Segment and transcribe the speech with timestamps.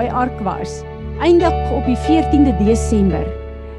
[0.00, 0.80] daai ark was,
[1.20, 3.26] eindig op die 14de Desember.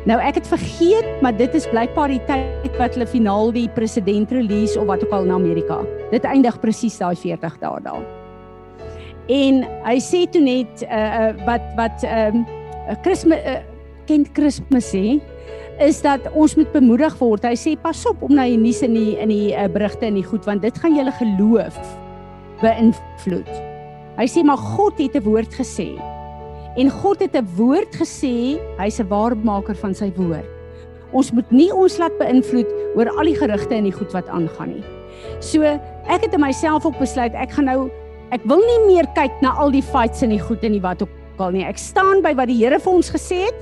[0.06, 4.32] Nou ek het vergeet, maar dit is blykbaar die tyd wat hulle finaal die president
[4.34, 5.80] release of wat ook al in Amerika.
[6.14, 8.06] Dit eindig presies daai 40 dae daar.
[9.32, 12.48] En hy sê toe net uh, uh wat wat ehm um,
[13.06, 13.60] Kersfees uh,
[14.10, 15.06] kent Kersfees sê
[15.82, 17.46] is dat ons moet bemoedig word.
[17.46, 20.18] Hy sê pas op om na die nuus in die in die uh, berigte en
[20.18, 21.78] die goed want dit gaan julle geloof
[22.62, 23.54] beïnvloed.
[24.18, 25.94] Hy sê maar God het 'n woord gesê.
[26.80, 30.48] En God het 'n woord gesê, hy's 'n waarmaker van sy woord.
[31.12, 34.70] Ons moet nie ons laat beïnvloed oor al die gerugte en die goed wat aangaan
[34.70, 34.84] nie.
[35.40, 35.62] So,
[36.08, 37.90] ek het in myself ook besluit ek gaan nou
[38.32, 41.02] ek wil nie meer kyk na al die fights en die goed en die wat
[41.02, 41.66] ook al nie.
[41.66, 43.56] Ek staan by wat die Here vir ons gesê het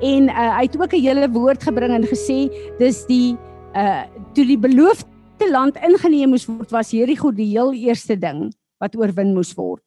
[0.00, 2.48] en uh, hy het ook 'n hele woord gebring en gesê
[2.78, 3.36] dis die
[3.74, 8.52] uh toe die beloofde land ingeneem moes word was hierdie goed die heel eerste ding
[8.78, 9.80] wat oorwin moes word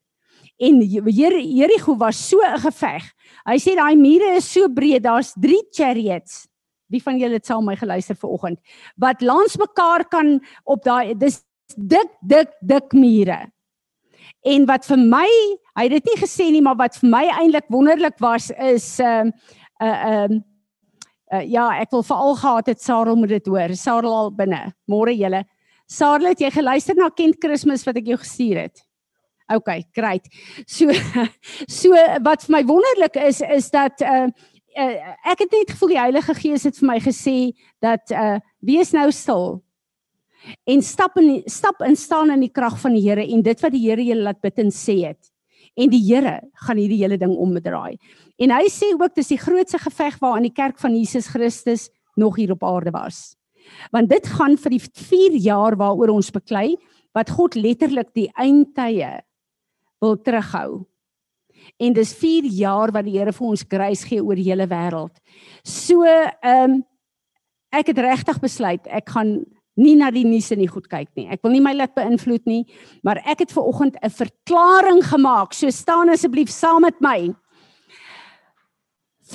[0.57, 3.03] en Jericho was so 'n geveg.
[3.45, 6.47] Hy sê daai mure is so breed, daar's 3 chariots.
[6.87, 8.59] Wie van julle het saam my geluister vanoggend?
[8.95, 11.43] Wat langs mekaar kan op daai dis
[11.75, 13.51] dik dik dik mure.
[14.45, 15.29] En wat vir my,
[15.75, 19.31] hy het dit nie gesê nie, maar wat vir my eintlik wonderlik was is ehm
[19.81, 20.41] uh, ehm uh,
[21.33, 23.73] uh, ja, ek wil veral gehad het Sarel moet dit hoor.
[23.75, 24.61] Sarel al binne.
[24.87, 25.43] Môre julle.
[25.89, 28.84] Sarel, het jy geluister na Kent Kersfees wat ek jou gestuur het?
[29.53, 30.25] Okay, great.
[30.67, 30.89] So
[31.67, 31.93] so
[32.25, 34.25] wat vir my wonderlik is is dat uh,
[34.75, 34.95] uh
[35.31, 37.37] ek het net gevoel die Heilige Gees het vir my gesê
[37.83, 39.61] dat uh wees nou stil
[40.65, 43.73] en stap in stap in staan in die krag van die Here en dit wat
[43.73, 45.31] die Here julle laat bid en sê het.
[45.77, 47.97] En die Here gaan hierdie hele ding omdraai.
[48.41, 52.37] En hy sê ook dis die grootste geveg waaraan die kerk van Jesus Christus nog
[52.39, 53.35] hier op aarde was.
[53.91, 56.75] Want dit gaan vir die 4 jaar waaroor ons beklei
[57.15, 59.21] wat God letterlik die eindtye
[60.05, 60.85] wil terughou.
[61.81, 65.15] En dis 4 jaar wat die Here vir ons grace gee oor die hele wêreld.
[65.63, 66.83] So ehm um,
[67.75, 69.33] ek het regtig besluit ek gaan
[69.75, 71.27] nie na die nuus en nie goed kyk nie.
[71.31, 72.63] Ek wil nie my laat beïnvloed nie,
[73.03, 75.53] maar ek het ver oggend 'n verklaring gemaak.
[75.53, 77.35] So staan asseblief saam met my.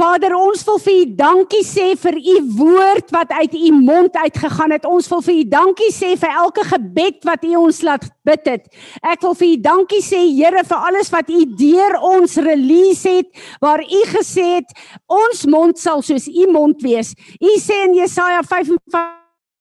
[0.00, 4.72] Vader, ons wil vir U dankie sê vir U woord wat uit U mond uitgegaan
[4.72, 4.86] het.
[4.88, 8.64] Ons wil vir U dankie sê vir elke gebed wat U ons laat bid het.
[9.04, 13.28] Ek wil vir U dankie sê, Here, vir alles wat U deur ons release het,
[13.60, 14.72] waar U gesê het
[15.04, 17.12] ons mond sal soos U mond wees.
[17.36, 19.18] U sê in Jesaja 55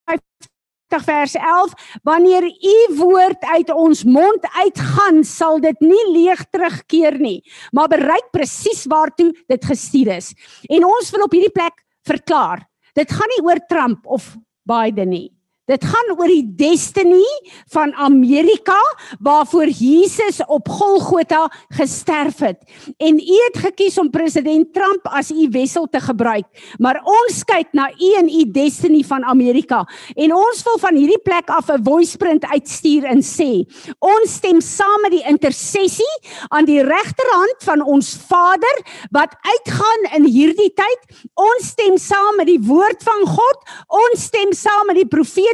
[0.08, 0.49] 80
[0.98, 7.44] vers 11 wanneer u woord uit ons mond uitgaan sal dit nie leeg terugkeer nie
[7.72, 10.34] maar bereik presies waartoe dit gestuur is.
[10.70, 12.66] En ons wil op hierdie plek verklaar
[12.98, 15.39] dit gaan nie oor Trump of Biden nie
[15.70, 17.26] Dit gaan oor die destiny
[17.70, 18.78] van Amerika
[19.22, 21.44] waarvoor Jesus op Golgotha
[21.78, 22.58] gesterf het.
[22.98, 26.48] En u het gekies om president Trump as u wissel te gebruik.
[26.82, 29.84] Maar ons kyk na u en u destiny van Amerika
[30.16, 33.70] en ons wil van hierdie plek af 'n voice print uitstuur en sê:
[34.00, 36.16] Ons stem saam met die intersessie
[36.48, 38.76] aan die regterhand van ons Vader
[39.12, 41.00] wat uitgaan in hierdie tyd.
[41.34, 43.58] Ons stem saam met die woord van God.
[43.88, 45.08] Ons stem saam met die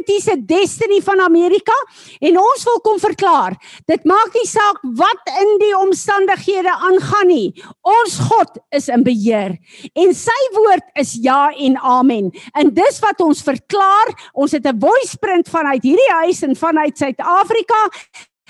[0.06, 1.74] profeet profetiese destiny van Amerika
[2.20, 3.56] en ons wil kom verklaar.
[3.86, 7.62] Dit maak nie saak wat in die omstandighede aangaan nie.
[7.82, 9.56] Ons God is in beheer
[9.94, 12.30] en sy woord is ja en amen.
[12.54, 14.14] En dis wat ons verklaar.
[14.34, 17.90] Ons het 'n voice print vanuit hierdie huis en vanuit Suid-Afrika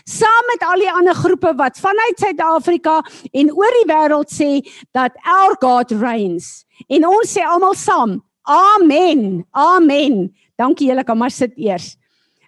[0.04, 3.02] saam met al die ander groepe wat vanuit Suid-Afrika
[3.32, 6.64] en oor die wêreld sê dat our God reigns.
[6.88, 9.46] En ons sê almal saam, amen.
[9.52, 10.30] Amen.
[10.56, 11.94] Dankie julle kan maar sit eers.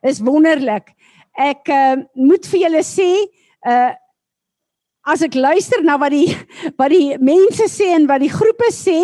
[0.03, 0.95] Is wonderlik.
[1.39, 3.09] Ek uh, moet vir julle sê,
[3.69, 3.95] uh
[5.09, 6.27] as ek luister na wat die
[6.81, 8.99] wat die mense sê en wat die groepe sê,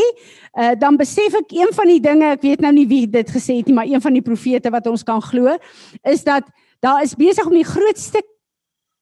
[0.58, 3.60] uh dan besef ek een van die dinge, ek weet nou nie wie dit gesê
[3.60, 5.56] het nie, maar een van die profete wat ons kan glo,
[6.04, 6.48] is dat
[6.84, 8.20] daar is besig om die grootste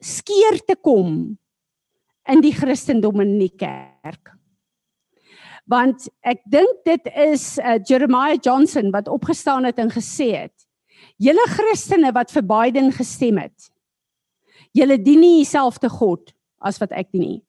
[0.02, 1.34] skeer te kom
[2.30, 4.30] in die Christendom in die kerk
[5.72, 10.66] want ek dink dit is uh, Jeremiah Johnson wat opgestaan het en gesê het
[11.22, 13.72] julle Christene wat vir Biden gestem het
[14.76, 16.32] julle dien nie dieselfde God
[16.62, 17.40] as wat ek dien nie.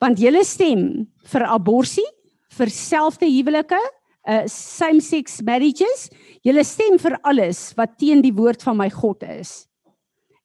[0.00, 0.84] Want julle stem
[1.32, 1.98] vir abortus
[2.56, 6.08] vir selfde huwelike uh, same sex marriages
[6.46, 9.68] julle stem vir alles wat teen die woord van my God is.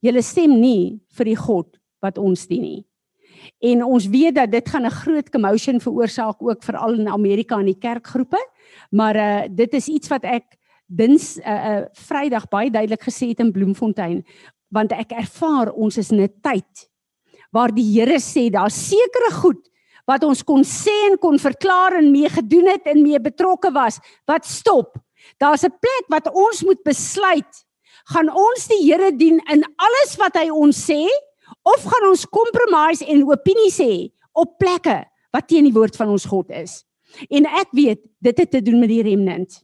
[0.04, 1.72] Julle stem nie vir die God
[2.04, 2.82] wat ons dien nie
[3.60, 7.66] En ons weet dat dit gaan 'n groot commotion veroorsaak ook veral in Amerika in
[7.66, 8.50] die kerkgroepe.
[8.90, 13.40] Maar uh dit is iets wat ek dins uh, uh Vrydag baie duidelik gesê het
[13.40, 14.26] in Bloemfontein
[14.76, 16.90] want ek ervaar ons is in 'n tyd
[17.52, 19.62] waar die Here sê daar's sekere goed
[20.06, 24.00] wat ons kon sê en kon verklaar en mee gedoen het en mee betrokke was
[24.26, 24.98] wat stop.
[25.38, 27.66] Daar's 'n plek wat ons moet besluit.
[28.06, 31.08] Gaan ons die Here dien in alles wat hy ons sê
[31.66, 33.92] of gaan ons compromise en opinie sê
[34.38, 35.02] op plekke
[35.36, 36.84] wat teen die woord van ons God is?
[37.30, 39.62] En ek weet dit het te doen met die remnant.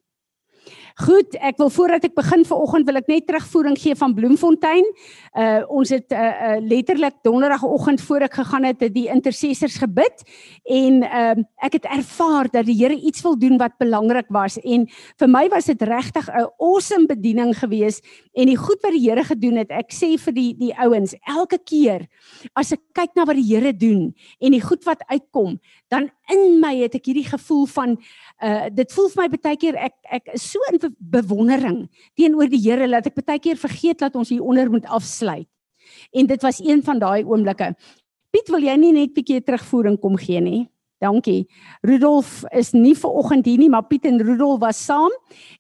[0.99, 4.87] Goed, ek wil voordat ek begin vanoggend wil ek net terugvoering gee van Bloemfontein.
[5.31, 10.25] Uh ons het uh, uh letterlik donderdagoggend voor ek gegaan het, het die intercessors gebid
[10.67, 14.57] en ehm uh, ek het ervaar dat die Here iets wil doen wat belangrik was
[14.59, 18.03] en vir my was dit regtig 'n awesome bediening geweest
[18.33, 19.71] en die goed wat die Here gedoen het.
[19.71, 22.07] Ek sê vir die die ouens, elke keer
[22.55, 25.59] as ek kyk na wat die Here doen en die goed wat uitkom,
[25.89, 27.95] dan in my het ek hierdie gevoel van
[28.41, 32.61] uh dit voel vir my baie keer ek ek is so in bewondering teenoor die
[32.61, 35.47] Here dat ek baie keer vergeet dat ons hier onder moet afsluit.
[36.11, 37.73] En dit was een van daai oomblikke.
[38.31, 40.69] Piet, wil jy nie net 'n bietjie terugvoering kom gee nie?
[41.01, 41.47] Dankie.
[41.81, 45.11] Rudolf is nie ver oggend hier nie, maar Piet en Rudolf was saam.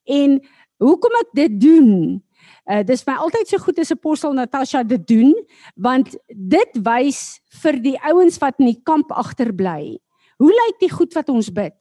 [0.05, 0.39] En
[0.77, 2.21] hoekom ek dit doen?
[2.69, 5.33] Uh dis my altyd so goed as apostel Natasha dit doen,
[5.75, 9.97] want dit wys vir die ouens wat in die kamp agterbly.
[10.41, 11.75] Hoe lyk die goed wat ons bid?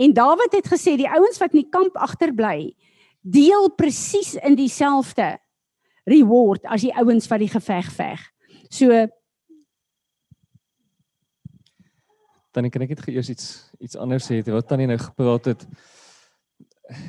[0.00, 2.72] En Dawid het gesê die ouens wat in die kamp agterbly,
[3.20, 5.34] deel presies in dieselfde
[6.08, 8.22] reward as die ouens wat die geveg veg.
[8.72, 8.88] So
[12.52, 13.46] dan kan ek net eers iets
[13.80, 15.66] iets anders sê wat tannie nou gepraat het.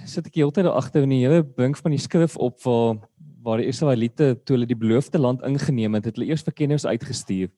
[0.07, 3.01] Sit ek heeltyd daar agter en die Here bring van die skrif op waar
[3.43, 7.49] waar die Israeliete toe hulle die beloofde land ingeneem het, het hulle eers verkenners uitgestuur.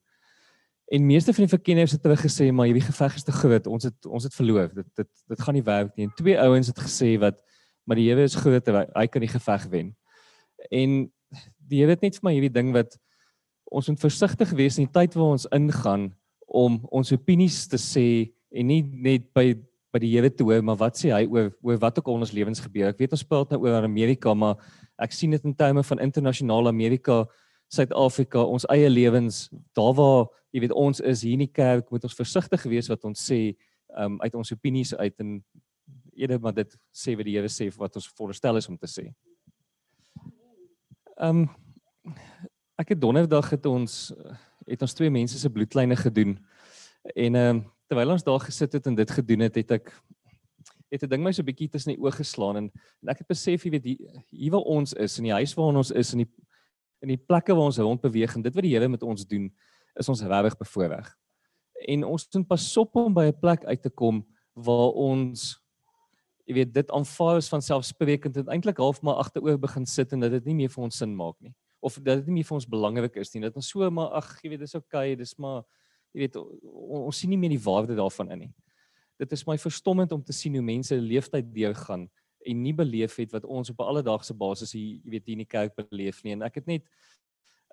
[0.85, 3.67] En meeste van die verkenners het teruggesê maar hierdie geveg is te groot.
[3.67, 4.69] Ons het ons het verloor.
[4.73, 6.05] Dit dit dit gaan nie werk nie.
[6.05, 7.41] En twee ouens het gesê wat
[7.85, 8.85] maar die Here is groter.
[8.95, 9.95] Hy, kan die geveg wen.
[10.73, 11.05] En
[11.69, 12.97] die Here het net vir my hierdie ding wat
[13.65, 16.11] ons moet versigtig wees in die tyd waar ons ingaan
[16.45, 18.07] om ons opinies te sê
[18.53, 19.53] en nie net by
[19.95, 22.33] by die Here te hoor maar wat sê hy oor oor wat ook al ons
[22.35, 22.91] lewens gebeur.
[22.91, 24.59] Ek weet ons praat nou oor Amerika, maar
[25.01, 27.23] ek sien dit in terme van internasionaal Amerika
[27.73, 32.05] Suid-Afrika, ons eie lewens, daar waar jy weet ons is hier in die kerk, moet
[32.07, 33.39] ons versigtig wees wat ons sê
[33.99, 35.37] um, uit ons opinies uit en
[36.15, 39.09] eerder maar dit sê wat die Here sê wat ons voorstel is om te sê.
[41.19, 41.47] Ehm um,
[42.75, 44.11] ek het donderdag het ons
[44.67, 46.37] het ons twee mense se bloedlyne gedoen.
[47.15, 49.91] En ehm um, terwyl ons daar gesit het en dit gedoen het, het ek
[50.89, 52.71] het 'n ding my so bietjie tussen die oë geslaan en,
[53.01, 53.85] en ek het besef jy weet
[54.31, 56.31] hier waar ons is in die huis waar ons is in die
[57.01, 59.51] in die plekke waar ons rond beweeg en dit wat die Here met ons doen
[59.99, 61.11] is ons regtig bevoorreg.
[61.87, 65.61] En ons moet pas op om by 'n plek uit te kom waar ons
[66.45, 70.19] jy weet dit aanvaar is van selfsprekend en eintlik half maar agteroor begin sit en
[70.19, 71.55] dat dit nie meer vir ons sin maak nie
[71.85, 73.43] of dat dit nie meer vir ons belangrik is nie.
[73.45, 75.61] Dat ons so maar ag, jy weet, dis okay, dis maar
[76.15, 78.53] jy weet ons sien nie meer die waarde daarvan in nie.
[79.21, 82.07] Dit is my verstommend om te sien hoe mense leeftyd deurgaan
[82.45, 85.45] en nie beleef het wat ons op 'n alledaagse basis hier, jy weet, hier in
[85.45, 86.33] die kerk beleef nie.
[86.33, 86.83] En ek het net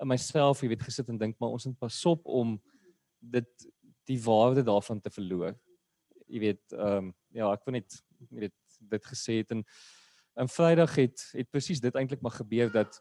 [0.02, 2.56] in myself, jy weet, gesit en dink, maar ons moet pas op om
[3.34, 3.66] dit
[4.10, 5.54] die waarde daarvan te verloor.
[6.26, 7.94] Jy weet, ehm um, ja, ek wil net
[8.28, 8.58] jy weet
[8.92, 9.64] dit gesê het en
[10.42, 12.96] en Vrydag het het presies dit eintlik maar gebeur dat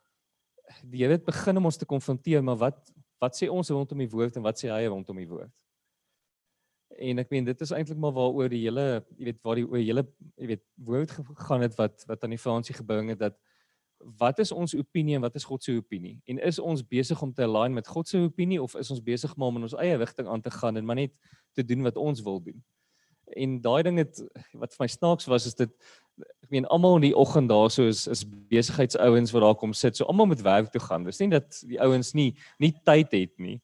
[0.83, 4.09] die Here het begin om ons te konfronteer, maar wat wat sê ons rondom die
[4.11, 5.51] woord en wat sê hy rondom die woord?
[6.99, 8.85] en ek meen dit is eintlik maar waaroor die hele
[9.17, 10.03] jy weet waar die hele
[10.35, 13.37] jy weet woord gegaan het wat wat aan die Fransie gebring het dat
[14.17, 16.19] wat is ons opinie en wat is God se opinie?
[16.25, 19.35] En is ons besig om te align met God se opinie of is ons besig
[19.37, 21.13] maar om in ons eie rigting aan te gaan en maar net
[21.53, 22.63] te doen wat ons wil doen?
[23.37, 24.21] En daai ding het
[24.53, 25.71] wat vir my snaaks was is dit
[26.21, 29.97] ek meen almal in die oggend daar so is is besigheidsouens wat daar kom sit
[29.97, 31.07] so almal moet werk toe gaan.
[31.07, 33.61] Dis nie dat die ouens nie nie tyd het nie.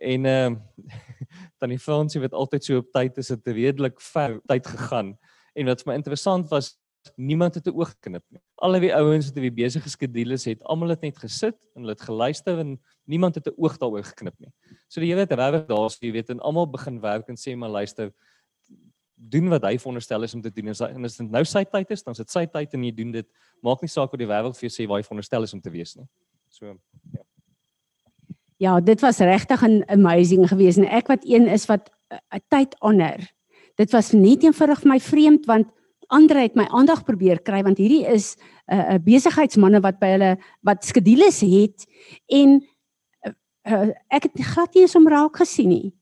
[0.00, 0.88] En ehm uh,
[1.60, 5.16] tannie Fransie wat altyd so op tyd is, het redelik ver tyd gegaan.
[5.54, 6.76] En wat vir my interessant was,
[7.16, 8.40] niemand het 'n oog geknip nie.
[8.56, 12.00] Al die ouens wat wie besig geskedules het, almal het net gesit en hulle het
[12.00, 14.52] geluister en niemand het 'n oog daaroor geknip nie.
[14.88, 17.56] So die Here het regtig daar, so jy weet, en almal begin werk en sê
[17.56, 18.12] maar luister,
[19.14, 20.66] doen wat hy veronderstel is om te doen.
[20.66, 23.12] En as dit nou sy tyd is, dan is dit sy tyd en jy doen
[23.12, 23.26] dit.
[23.62, 25.70] Maak nie saak wat die wêreld vir jou sê waar hy veronderstel is om te
[25.70, 26.06] wees nie.
[26.48, 27.22] So ja.
[28.58, 32.74] Ja, dit was regtig 'n amazing geweest en ek wat een is wat 'n tyd
[32.80, 33.32] onder.
[33.76, 35.66] Dit was net eenvoudig vir my vreemd want
[36.08, 38.36] Andre het my aandag probeer kry want hierdie is
[38.68, 40.32] 'n uh, 'n besigheidsmanne wat by hulle
[40.64, 41.86] wat skedules het
[42.32, 42.60] en
[43.26, 43.32] uh,
[43.68, 45.92] uh, ek het glad nie eens om raak gesien nie.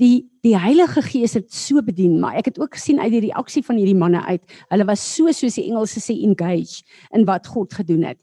[0.00, 3.62] Die die Heilige Gees het so bedien, maar ek het ook gesien uit die reaksie
[3.62, 4.42] van hierdie manne uit.
[4.68, 8.20] Hulle was so soos die Engelse sê engage in wat God gedoen het.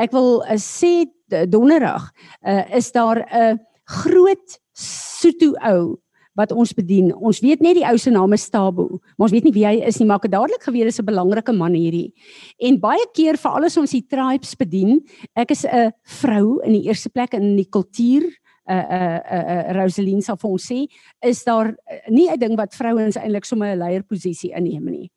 [0.00, 2.10] Ek wil uh, sê donderdag
[2.42, 6.00] uh, is daar 'n groot Sotho ou
[6.38, 7.14] wat ons bedien.
[7.14, 9.80] Ons weet net die ou se naam is Tabo, maar ons weet nie wie hy
[9.86, 12.12] is nie, maar ek het dadelik geweet dis 'n belangrike man hierdie.
[12.58, 15.00] En baie keer vir alles ons die tribes bedien,
[15.36, 18.24] ek is 'n vrou in die eerste plek in die kultuur
[18.70, 20.86] uh uh uh Rosaline sal vir ons sê
[21.22, 21.74] is daar
[22.08, 25.10] nie 'n ding wat vrouens eintlik sommer 'n leierposisie inneem nie.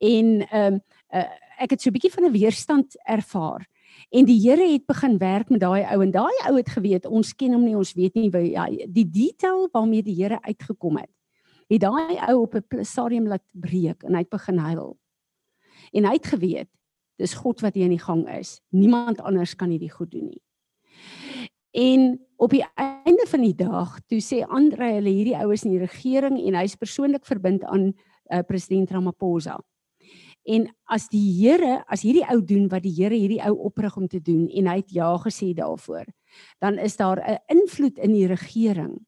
[0.00, 0.80] En ehm um,
[1.14, 3.66] uh, ek het so 'n bietjie van 'n weerstand ervaar.
[4.14, 7.32] En die Here het begin werk met daai ou en daai ou het geweet ons
[7.34, 11.10] ken hom nie, ons weet nie wie ja, die detail waarmee die Here uitgekom het.
[11.72, 14.96] Het daai ou op 'n stadium laat breek en hy het begin huil.
[15.92, 16.70] En hy het geweet
[17.18, 18.60] dis God wat hier in die gang is.
[18.70, 20.42] Niemand anders kan hierdie goed doen nie.
[21.74, 25.82] En op die einde van die dag, toe sê Andre hulle hierdie oues in die
[25.82, 27.92] regering en hy's persoonlik verbind aan
[28.30, 29.58] uh, president Ramaphosa.
[30.44, 34.08] En as die Here, as hierdie ou doen wat die Here hierdie ou oprig om
[34.08, 36.04] te doen en hy het ja gesê daarvoor,
[36.60, 38.98] dan is daar 'n invloed in die regering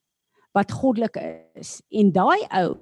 [0.52, 1.16] wat goddelik
[1.54, 1.82] is.
[1.90, 2.76] En daai ou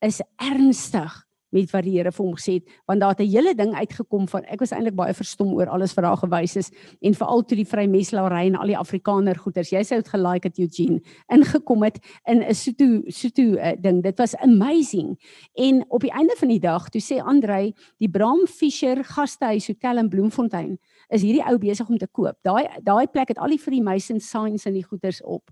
[0.00, 1.12] is ernstig
[1.52, 4.28] met wat die Here vir hom gesê het want daar het 'n hele ding uitgekom
[4.28, 7.56] van ek was eintlik baie verstom oor alles wat daar gewys is en veral toe
[7.56, 11.98] die vrymeslaery en al die afrikaner goeters jy sou dit gelike het Eugene ingekom het
[12.26, 14.02] in 'n Sotho Sotho uh, ding.
[14.02, 15.16] Dit was amazing.
[15.54, 19.98] En op die einde van die dag toe sê Andrei die Bram Fischer gastehuis hotel
[19.98, 20.78] in Bloemfontein
[21.08, 22.38] is hierdie ou besig om te koop.
[22.42, 25.50] Daai daai plek het al die Freemason signs in die goeters op.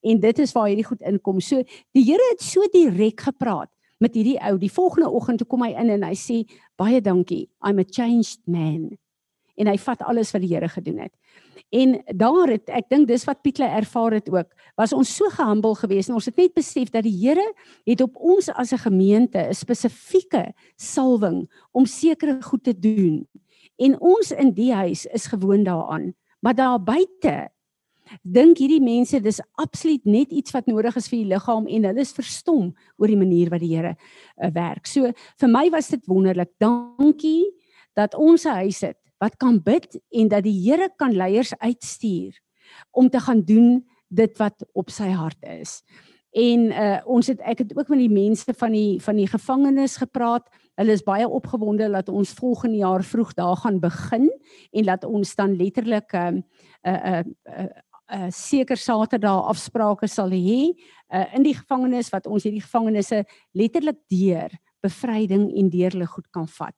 [0.00, 1.40] En dit is waar hierdie goed inkom.
[1.40, 4.56] So die Here het so direk gepraat met hierdie ou.
[4.58, 6.42] Die volgende oggend toe kom hy in en hy sê
[6.80, 7.46] baie dankie.
[7.62, 8.90] I'm a changed man.
[9.60, 11.12] En hy vat alles wat die Here gedoen het.
[11.70, 14.48] En daar het ek dink dis wat Pietle ervaar het ook.
[14.80, 17.44] Was ons so gehumble geweest en ons het net besef dat die Here
[17.86, 23.28] het op ons as 'n gemeente 'n spesifieke salwing om sekere goed te doen.
[23.78, 26.14] En ons in die huis is gewoond daaraan.
[26.40, 27.50] Maar daar buite
[28.22, 32.00] dink hierdie mense dis absoluut net iets wat nodig is vir die liggaam en hulle
[32.00, 34.86] is verstom oor die manier wat die Here uh, werk.
[34.86, 36.52] So vir my was dit wonderlik.
[36.58, 37.46] Dankie
[37.94, 42.40] dat ons 'n huis het wat kan bid en dat die Here kan leiers uitstuur
[42.90, 45.82] om te gaan doen dit wat op sy hart is.
[46.30, 49.96] En uh ons het ek het ook met die mense van die van die gevangenes
[49.96, 50.46] gepraat.
[50.78, 54.30] Hulle is baie opgewonde dat ons volgende jaar vroeg daar gaan begin
[54.70, 56.44] en dat ons dan letterlik 'n uh, 'n
[56.88, 57.70] uh, uh, uh
[58.30, 60.74] seker Saterdag afsprake sal hê
[61.10, 63.24] uh in die gevangenis wat ons hierdie gevangenisse
[63.54, 64.50] letterlik deur
[64.82, 66.76] bevryding en deur hulle goed kan vat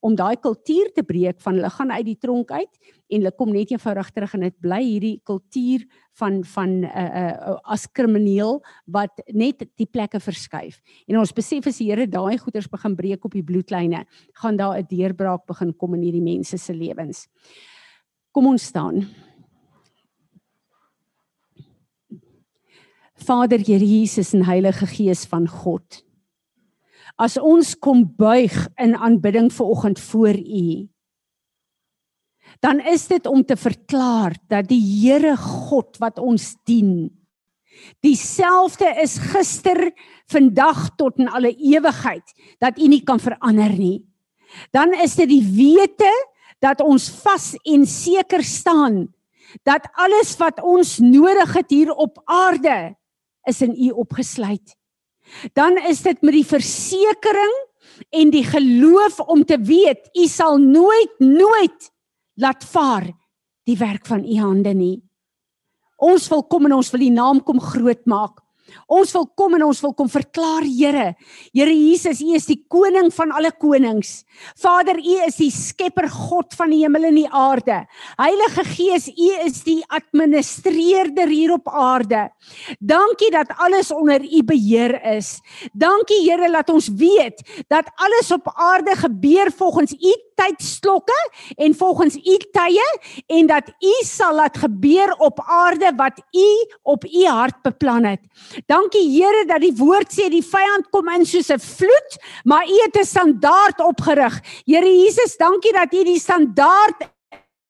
[0.00, 2.70] om daai kultuur te breek van hulle gaan uit die tronk uit
[3.08, 5.86] en hulle kom net eenvoudig terug en dit bly hierdie kultuur
[6.20, 10.78] van van uh uh as krimineel wat net die plekke verskuif.
[11.08, 14.04] En ons besef as die Here daai goeters begin breek op die bloedlyne,
[14.34, 17.26] gaan daar 'n deurbraak begin kom in hierdie mense se lewens.
[18.32, 19.06] Kom ons staan.
[23.24, 26.02] Vader Here Jesus en Heilige Gees van God.
[27.18, 30.86] As ons kom buig in aanbidding ver oggend voor U,
[32.64, 37.10] dan is dit om te verklaar dat die Here God wat ons dien,
[38.02, 39.90] dieselfde is gister,
[40.30, 42.24] vandag tot in alle ewigheid,
[42.58, 44.02] dat U nie kan verander nie.
[44.74, 46.10] Dan is dit die wete
[46.62, 49.06] dat ons vas en seker staan
[49.64, 52.94] dat alles wat ons nodig het hier op aarde
[53.46, 54.76] is in u opgesluit.
[55.52, 57.54] Dan is dit met die versekering
[58.10, 61.90] en die geloof om te weet u sal nooit nooit
[62.38, 63.08] laat vaar
[63.68, 64.96] die werk van u hande nie.
[65.98, 68.38] Ons wil kom en ons wil die naam kom groot maak.
[68.86, 71.14] Ons wil kom en ons wil kom verklaar Here.
[71.54, 74.24] Here Jesus, U is die koning van alle konings.
[74.58, 77.80] Vader, U is die skepper God van die hemel en die aarde.
[78.18, 82.28] Heilige Gees, U is die administreerder hier op aarde.
[82.78, 85.38] Dankie dat alles onder U beheer is.
[85.72, 91.18] Dankie Here dat ons weet dat alles op aarde gebeur volgens U tydslokke
[91.56, 92.86] en volgens U tye
[93.26, 96.48] en dat U sal laat gebeur op aarde wat U
[96.82, 98.20] op U hart beplan het.
[98.66, 102.76] Dankie Here dat die woord sê die vyand kom in soos 'n vloed, maar U
[102.84, 104.40] het 'n standaard opgerig.
[104.64, 107.10] Here Jesus, dankie dat U die standaard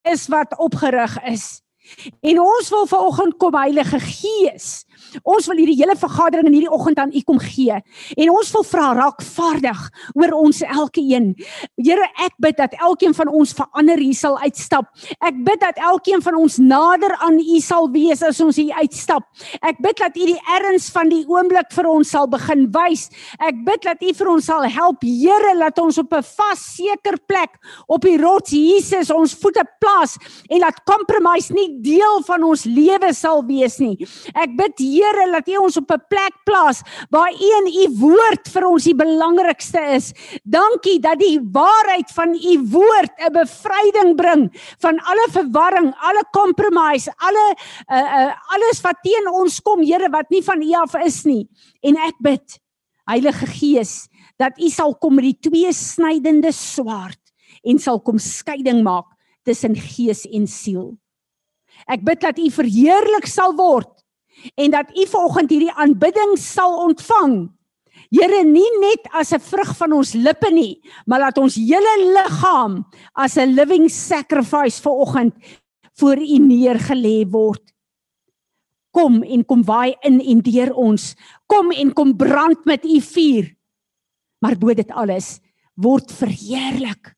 [0.03, 1.61] is wat opgerig is.
[2.21, 4.85] En ons wil vanoggend kom Heilige Gees
[5.23, 7.79] Ons wil hierdie hele vergadering in hierdie oggend aan U kom gee.
[8.17, 9.81] En ons wil vra raak vaardig
[10.15, 11.33] oor ons elkeen.
[11.77, 14.91] Here, ek bid dat elkeen van ons verander hier sal uitstap.
[15.21, 19.27] Ek bid dat elkeen van ons nader aan U sal wees as ons hier uitstap.
[19.63, 23.09] Ek bid dat U die erns van die oomblik vir ons sal begin wys.
[23.39, 25.05] Ek bid dat U vir ons sal help.
[25.09, 30.17] Here, laat ons op 'n vas seker plek op die rots Jesus ons voete plaas
[30.49, 33.97] en laat compromise nie deel van ons lewe sal wees nie.
[34.35, 38.49] Ek bid Here dat U ons op 'n plek plaas waar U en U woord
[38.49, 40.13] vir ons die belangrikste is.
[40.45, 47.13] Dankie dat die waarheid van U woord 'n bevryding bring van alle verwarring, alle compromise,
[47.17, 47.47] alle
[47.93, 51.49] uh, uh, alles wat teen ons kom, Here, wat nie van U af is nie.
[51.83, 52.59] En ek bid
[53.09, 57.21] Heilige Gees dat U sal kom met die twee snydende swaard
[57.65, 59.07] en sal kom skeiding maak
[59.43, 60.99] tussen gees en siel.
[61.87, 63.98] Ek bid dat U verheerlik sal word
[64.55, 67.49] en dat U vanoggend hierdie aanbidding sal ontvang.
[68.09, 72.85] Here, nie net as 'n vrug van ons lippe nie, maar laat ons hele liggaam
[73.15, 75.35] as 'n living sacrifice vanoggend
[75.99, 77.75] voor U neergelê word.
[78.91, 81.15] Kom en kom waai in en deur ons.
[81.47, 83.57] Kom en kom brand met U vuur.
[84.41, 85.41] Maar bo dit alles
[85.75, 87.15] word verheerlik.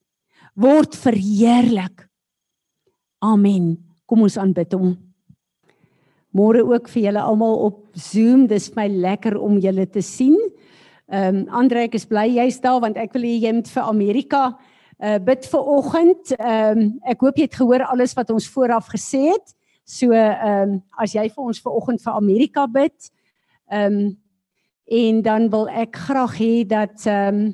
[0.54, 2.08] Word verheerlik.
[3.18, 3.76] Amen.
[4.06, 5.09] Kom ons aanbid hom.
[6.30, 8.46] Môre ook vir julle almal op Zoom.
[8.46, 10.36] Dis my lekker om julle te sien.
[11.10, 13.82] Ehm um, Andre, ek is bly jy's daar want ek wil hê jy moet vir
[13.82, 14.42] Amerika
[15.02, 16.34] uh bid vir oggend.
[16.38, 19.56] Ehm um, ek hoop jy het gehoor alles wat ons vooraf gesê het.
[19.84, 23.10] So ehm um, as jy vir ons vir oggend vir Amerika bid.
[23.70, 24.16] Ehm um,
[24.90, 27.50] en dan wil ek graag hê dat ehm um,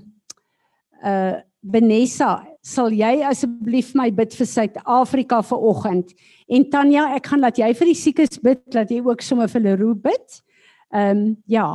[1.04, 6.15] uh Vanessa sal jy asseblief my bid vir Suid-Afrika vir oggend.
[6.51, 9.69] En Tanya, ek gaan laat jy vir die siekes bid, laat jy ook sommer vir
[9.69, 10.41] Leroe bid.
[10.95, 11.67] Ehm um, ja,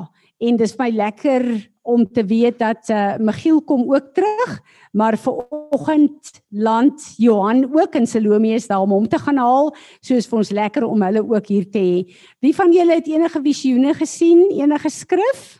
[0.41, 1.45] en dis my lekker
[1.85, 4.51] om te weet dat eh uh, Michiel kom ook terug,
[4.93, 5.33] maar vir
[5.71, 9.73] oggend land Johan ook in Salome is daar om hom te gaan haal.
[10.01, 12.13] So is vir ons lekker om hulle ook hier te hê.
[12.39, 15.59] Wie van julle het enige visioene gesien, enige skrif?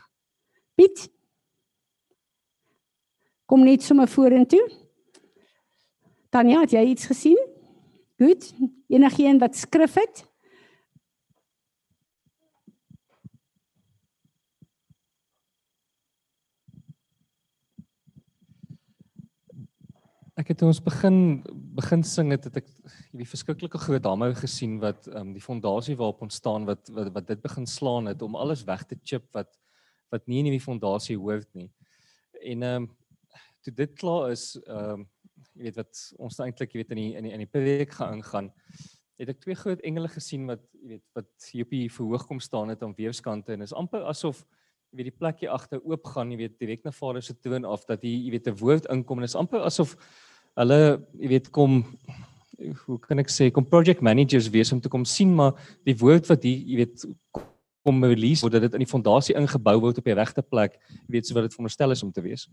[0.74, 1.08] Piet
[3.46, 4.81] Kom net sommer vorentoe.
[6.32, 7.40] Tanya, het jy iets gesien?
[8.16, 8.46] Goed.
[8.88, 10.22] Enigeen wat skrif het?
[20.40, 21.42] Ek het ons begin
[21.76, 22.70] begin sing het, het ek
[23.10, 27.12] hierdie verskriklike groot dame gesien wat ehm um, die fondasie waarop ons staan wat, wat
[27.12, 29.52] wat dit begin slaan het om alles weg te chip wat
[30.08, 31.68] wat nie in die fondasie hoort nie.
[32.40, 32.92] En ehm um,
[33.60, 35.10] toe dit klaar is ehm um,
[35.62, 37.94] jy weet wat ons nou eintlik jy weet in die in die in die preek
[37.98, 38.50] gaan ingaan.
[39.20, 42.40] Het ek twee groot engele gesien wat jy weet wat hier op die verhoog kom
[42.42, 44.42] staan het aan weefskante en is amper asof
[44.90, 47.86] jy weet die plekjie agter oop gaan jy weet direk na Vader se troon af
[47.86, 49.94] dat hy jy weet 'n woord inkom en is amper asof
[50.58, 50.80] hulle
[51.20, 51.84] jy weet kom
[52.86, 55.54] hoe kan ek sê kom project managers wees om te kom sien maar
[55.86, 57.06] die woord wat hier jy weet
[57.82, 61.16] kom release word dat dit in die fondasie ingebou word op die regte plek jy
[61.16, 62.48] weet so wat dit veronderstel is om te wees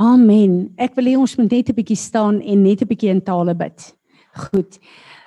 [0.00, 0.70] Amen.
[0.80, 3.54] Ek wil hê ons moet net 'n bietjie staan en net 'n bietjie in tale
[3.54, 3.92] bid.
[4.32, 4.78] Goed.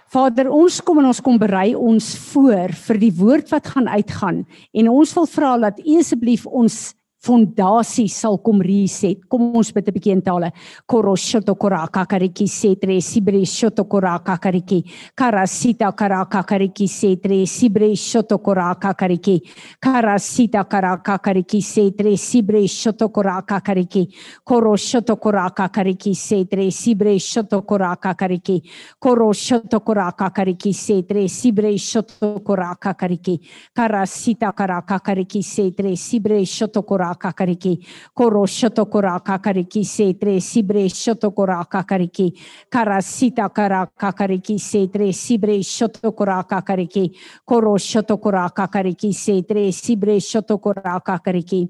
[0.09, 4.45] Vader, ons kom en ons kom berei ons voor vir die woord wat gaan uitgaan
[4.73, 9.23] en ons wil vra dat U asseblief ons fondasie sal kom reset.
[9.31, 10.51] Kom ons bid 'n bietjie in tale.
[10.86, 14.83] Koroshoto koraka kariki setre sibre shoto koraka kariki.
[15.15, 19.41] Karasita karaka kariki setre sibre shoto koraka kariki.
[19.79, 24.09] Karasita karaka kariki setre sibre shoto koraka kariki.
[24.43, 28.62] Koroshoto koraka kariki setre sibre shoto koraka kariki.
[28.99, 33.39] Koroshoto koraka kariki setre sibre shoto koraka kariki.
[33.73, 37.80] Karasita karaka kariki setre sibre shoto koraka kakariki
[38.13, 42.34] koro shoto kora kakariki se tre sibre shoto kora kakariki
[42.69, 47.12] karasita kara kakariki se tre sibre shoto kora kakariki
[47.45, 51.67] koro shoto kora kakariki se tre sibre shoto kora kakariki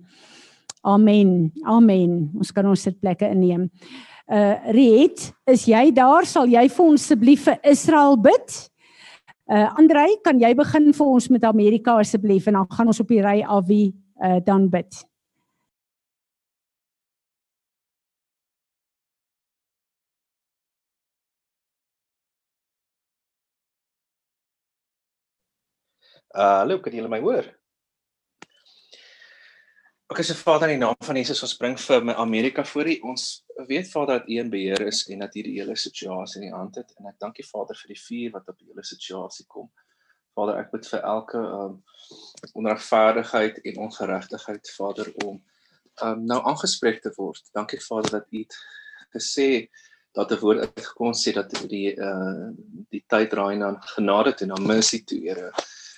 [0.83, 1.51] Amen.
[1.63, 2.27] Amen.
[2.35, 3.69] Ons kan ons sitplekke inneem.
[4.27, 6.27] Uh Riet, is jy daar?
[6.27, 8.57] Sal jy vir ons asseblief vir Israel bid?
[9.47, 13.11] Uh Andrei, kan jy begin vir ons met Amerika asseblief en dan gaan ons op
[13.11, 15.03] die ry af wie uh dan bid.
[26.33, 27.45] Uh hallo, kan julle my hoor?
[30.09, 32.87] Ek is se Vader in die naam van Jesus ons bring vir my Amerika voor
[32.89, 32.95] U.
[33.11, 33.25] Ons
[33.67, 36.79] weet Vader dat U in beheer is en dat hierdie hele situasie in U hand
[36.81, 39.67] het en ek dank U Vader vir die vuur wat op hele situasie kom.
[40.33, 41.75] Vader, ek bid vir elke um
[42.63, 47.45] onregverdigheid en ongeregtigheid, Vader, om um nou aangespreek te word.
[47.53, 48.57] Dankie Vader dat U het
[49.19, 49.67] gesê
[50.17, 52.49] dat 'n woord uitgekom sê dat die uh
[52.89, 55.53] die tyd draai na genade toe, na mercy toe, Here.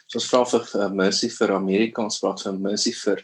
[0.05, 3.23] So ons vra vir uh, mercy vir Amerika, ons vra vir mercy vir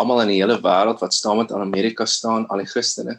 [0.00, 3.18] almal in die hele wêreld wat staan met aan Amerika staan, al die Christene.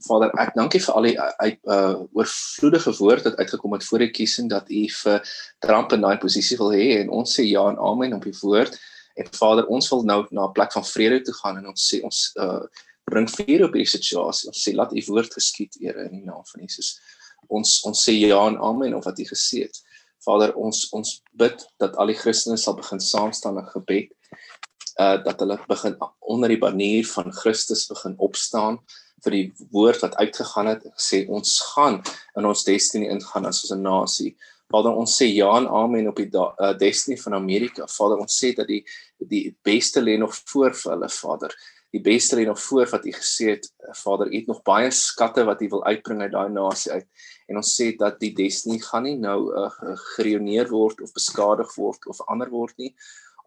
[0.00, 4.12] Vader, ek dankie vir al die uit uh oorvloedige woord wat uitgekom het voor die
[4.16, 7.78] kiesing dat U vir Trump in daai posisie wil hê en ons sê ja en
[7.90, 8.78] amen op die woord.
[9.20, 12.00] En Vader, ons wil nou na 'n plek van vrede toe gaan en ons sê
[12.02, 12.62] ons uh
[13.10, 14.48] bring vrede op hierdie situasie.
[14.48, 16.98] Ons sê laat U woord geskied, Here, in die naam van Jesus.
[17.48, 19.82] Ons ons sê ja en amen op wat U gesê het.
[20.24, 24.10] Vader, ons ons bid dat al die Christene sal begin saam staan in gebed.
[25.00, 28.80] Uh dat hulle begin onder die banier van Christus begin opstaan
[29.24, 32.00] vir die woord wat uitgegaan het sê ons gaan
[32.36, 34.36] in ons destiny ingaan as ons 'n nasie.
[34.70, 37.86] Vader ons sê ja en amen op die uh, destiny van Amerika.
[37.86, 38.84] Vader ons sê dat die
[39.18, 41.54] die beste lê nog voor vir hulle Vader.
[41.90, 43.66] Die beste lê nog voor wat u gesê het
[43.98, 44.30] Vader.
[44.30, 47.06] U het nog baie skatte wat u wil uitbring uit daai nasie uit.
[47.46, 49.70] En ons sê dat die destiny gaan nie nou uh,
[50.14, 52.94] gereuneer word of beskadig word of ander word nie.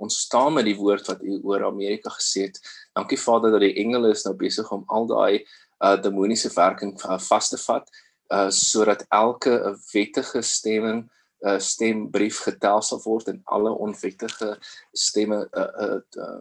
[0.03, 2.59] Ons staan met die woord wat u oor Amerika gesê het.
[2.97, 5.45] Dankie Vader dat die engele is nou besig om al daai
[5.83, 7.89] uh demoniese werking uh, vas te vat
[8.31, 11.03] uh sodat elke wettige stemming
[11.43, 14.57] uh stembrief getel sal word en alle onwettige
[14.91, 16.39] stemme uh uh, uh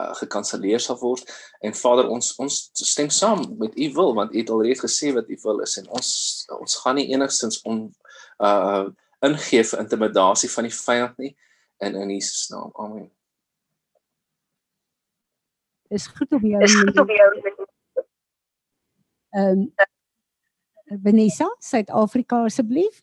[0.00, 1.28] uh gekanselleer sal word.
[1.60, 5.28] En Vader ons ons stem saam met u wil want u het alreeds gesê wat
[5.28, 5.76] u wil is.
[5.76, 6.10] En ons
[6.58, 7.88] ons gaan nie enigstens on
[8.38, 8.88] uh
[9.22, 11.36] ingee vir intimidasie van die vyand nie.
[11.78, 13.10] In in Jesus naam amen.
[15.88, 17.30] Is goed om jou is goed om jou
[19.32, 19.72] Ehm um,
[21.02, 23.00] Vanessa, Suid-Afrika asseblief.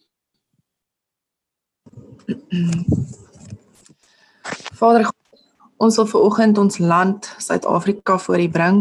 [4.74, 5.10] Vader,
[5.80, 8.80] ons wil ver oggend ons land Suid-Afrika voor U bring.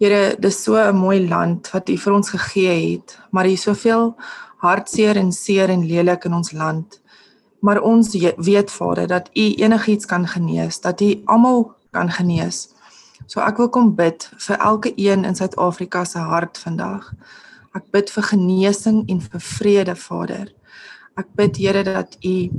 [0.00, 4.16] Here, dis so 'n mooi land wat U vir ons gegee het, maar hier soveel
[4.56, 7.00] hartseer en seer en lelik in ons land.
[7.60, 12.68] Maar ons weet Vader dat U enigiets kan genees, dat U almal kan genees.
[13.26, 17.12] So ek wil kom bid vir elke een in Suid-Afrika se hart vandag.
[17.74, 20.48] Ek bid vir genesing en vir vrede, Vader.
[21.16, 22.50] Ek bid Here dat U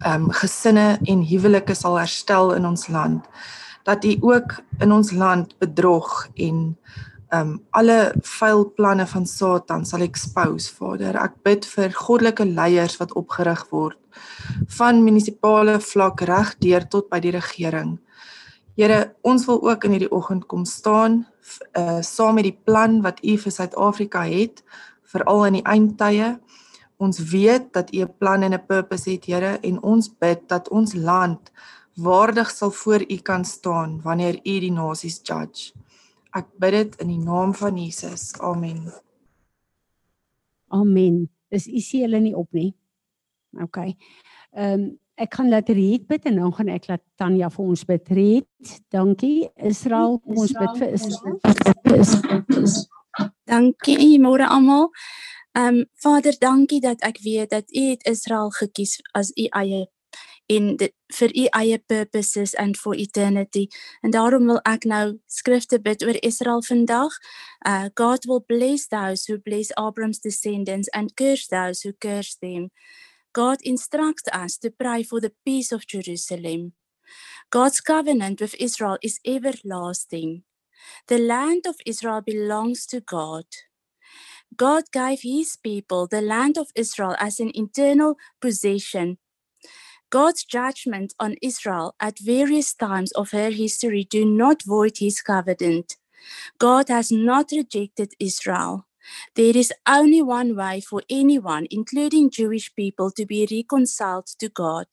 [0.00, 3.24] ehm um, gesinne en huwelike sal herstel in ons land.
[3.82, 6.76] Dat U ook in ons land bedrog en
[7.28, 11.16] ehm um, alle vuil planne van Satan sal expose, Vader.
[11.16, 13.98] Ek bid vir goddelike leiers wat opgerig word
[14.76, 17.98] van munisipale vlak reg deur tot by die regering.
[18.76, 21.26] Here, ons wil ook in hierdie oggend kom staan
[21.76, 24.62] uh saam met die plan wat U vir Suid-Afrika het,
[25.02, 26.36] veral in die eindtye.
[27.02, 30.68] Ons weet dat U 'n plan en 'n purpose het, Here, en ons bid dat
[30.68, 31.52] ons land
[31.94, 35.72] waardig sal voor U kan staan wanneer U die nasies judge.
[36.32, 38.32] Ek bid dit in die naam van Jesus.
[38.40, 38.92] Amen.
[40.68, 41.28] Amen.
[41.48, 42.72] Is u sien hulle nie op nie.
[43.60, 43.76] OK.
[43.76, 47.84] Ehm um, ek gaan laat Riet bid en dan gaan ek laat Tanya vir ons
[47.84, 48.08] bid.
[48.16, 49.50] Riet, dankie.
[49.56, 51.36] Israel, kom ons bid vir Israel.
[53.44, 54.88] Dankie môre almal.
[55.52, 59.88] Ehm um, Vader, dankie dat ek weet dat U het Israel gekies as U eie
[60.46, 63.66] in dit vir u eie purposes and for eternity.
[64.00, 67.12] En daarom wil ek nou skrifte bid oor Israel vandag.
[67.66, 72.70] Uh God will bless those who bless Abraham's descendants and curse those who curse them.
[73.32, 76.74] God instructs us to pray for the peace of Jerusalem.
[77.48, 80.44] God's covenant with Israel is everlasting.
[81.06, 83.46] The land of Israel belongs to God.
[84.56, 89.18] God gave his people the land of Israel as an internal possession.
[90.10, 95.96] God's judgment on Israel at various times of her history do not void his covenant.
[96.58, 98.86] God has not rejected Israel.
[99.34, 104.86] There is only one way for anyone, including Jewish people, to be reconciled to God.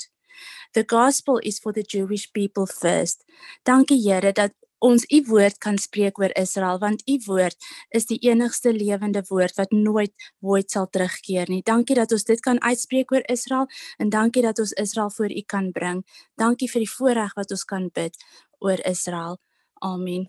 [0.74, 3.24] The gospel is for the Jewish people first.
[3.66, 7.56] Dankie Here dat ons u woord kan spreek oor Israel want u woord
[7.96, 11.62] is die enigste lewende woord wat nooit nooit sal terugkeer nie.
[11.64, 13.68] Dankie dat ons dit kan uitspreek oor Israel
[14.00, 16.04] en dankie dat ons Israel voor u kan bring.
[16.36, 18.16] Dankie vir die voorreg wat ons kan bid
[18.60, 19.40] oor Israel.
[19.84, 20.28] Amen.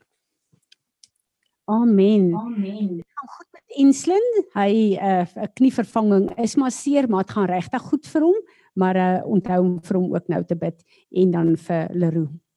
[1.71, 2.35] Amen.
[2.35, 3.03] Amen.
[3.15, 4.27] Goed met Enslin.
[4.55, 8.39] Hy 'n uh, eh, knievervanging is maar seer, maar dit gaan regtig goed vir hom,
[8.75, 12.50] maar uh, onthou om vir hom ook nou te bid en dan vir Leroux.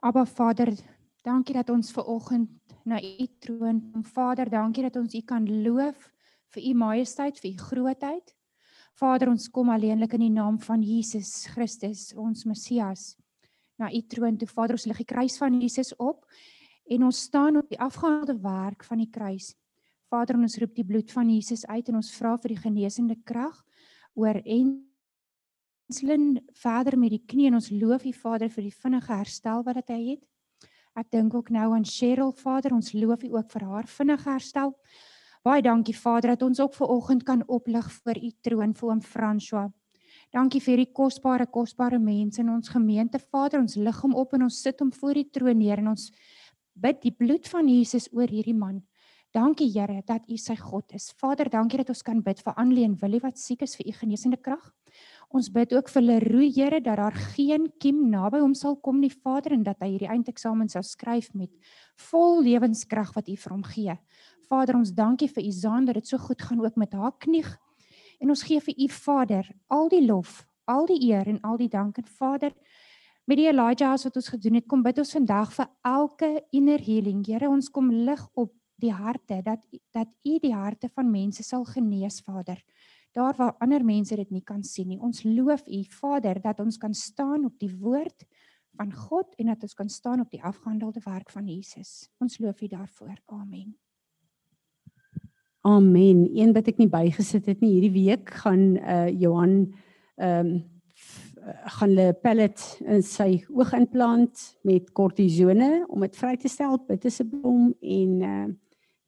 [0.00, 0.72] Abba Vader,
[1.20, 2.48] dankie dat ons ver oggend
[2.88, 4.04] na U troon kom.
[4.04, 6.06] Vader, dankie dat ons U kan loof
[6.54, 8.32] vir U majesteit, vir U grootheid.
[8.96, 13.12] Vader, ons kom alleenlik in die naam van Jesus Christus, ons Messias,
[13.76, 14.48] na U troon toe.
[14.48, 16.24] Vader, ons lig die kruis van Jesus op
[16.88, 19.52] en ons staan op die afgehaalde werk van die kruis.
[20.08, 23.60] Vader, ons roep die bloed van Jesus uit en ons vra vir die genesende krag
[24.16, 24.40] oor
[25.90, 29.88] Enslin verder met die knie en ons loof U Vader vir die vinnige herstel wat
[29.90, 30.20] hy het.
[30.94, 34.70] Ek dink ook nou aan Cheryl Vader, ons loof U ook vir haar vinnige herstel.
[35.42, 39.02] Baie dankie Vader dat ons ook ver oggend kan oplig voor U troon vir oom
[39.02, 39.66] François.
[40.30, 44.46] Dankie vir die kosbare kosbare mense in ons gemeente Vader, ons lig hom op en
[44.46, 46.06] ons sit hom voor U troon neer en ons
[46.78, 48.78] bid die bloed van Jesus oor hierdie man.
[49.34, 51.12] Dankie Here dat U sy God is.
[51.18, 53.98] Vader, dankie dat ons kan bid vir Annelie en Willie wat siek is vir U
[54.00, 54.72] genesende krag.
[55.30, 59.12] Ons bid ook vir Leroe Here dat daar geen kiem naby hom sal kom nie
[59.12, 61.52] Vader en dat hy hierdie eindeksamen sou skryf met
[62.10, 63.94] vol lewenskrag wat U vir hom gee.
[64.50, 67.44] Vader, ons dankie vir u Zaan dat dit so goed gaan ook met haar knie.
[68.18, 71.70] En ons gee vir u Vader al die lof, al die eer en al die
[71.70, 72.50] dank en Vader
[73.30, 76.82] met die Elijah as wat ons gedoen het, kom bid ons vandag vir elke inner
[76.82, 77.20] healing.
[77.22, 79.62] Here, ons kom lig op die harte dat
[79.94, 82.58] dat u die harte van mense sal genees, Vader.
[83.12, 85.00] Daar waar ander mense dit nie kan sien nie.
[85.00, 88.26] Ons loof u Vader dat ons kan staan op die woord
[88.78, 92.10] van God en dat ons kan staan op die afgehandelde werk van Jesus.
[92.18, 93.18] Ons loof u daarvoor.
[93.26, 93.74] Amen.
[95.60, 96.28] Amen.
[96.32, 99.74] Een wat ek nie bygesit het nie hierdie week gaan uh Johan
[100.16, 100.52] ehm um,
[101.40, 106.98] gaan hulle pellet in sy oog implant met kortisone om dit vry te stel by
[107.00, 108.48] Tisseblom en uh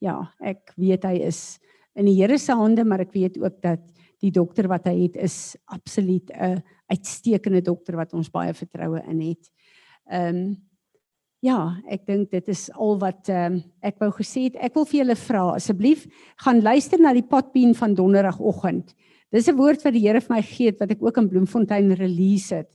[0.02, 1.60] ja, ek weet hy is
[1.94, 3.81] in die Here se hande, maar ek weet ook dat
[4.22, 9.20] die dokter wat hy het is absoluut 'n uitstekende dokter wat ons baie vertroue in
[9.20, 9.50] het.
[10.11, 10.57] Ehm um,
[11.42, 14.57] Ja, ek dink dit is al wat ehm um, ek wou gesê het.
[14.62, 16.05] Ek wil vir julle vra asseblief
[16.44, 18.94] gaan luister na die potpien van donderdagoggend.
[19.35, 21.90] Dis 'n woord wat die Here vir my gee het wat ek ook in Bloemfontein
[21.98, 22.70] release het.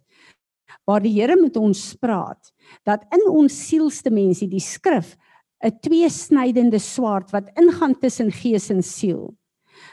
[0.86, 2.52] Waar die Here met ons praat
[2.84, 5.16] dat in ons sielsdimensie die skrif
[5.64, 9.36] 'n tweesnydende swaard wat ingaan tussen gees en siel.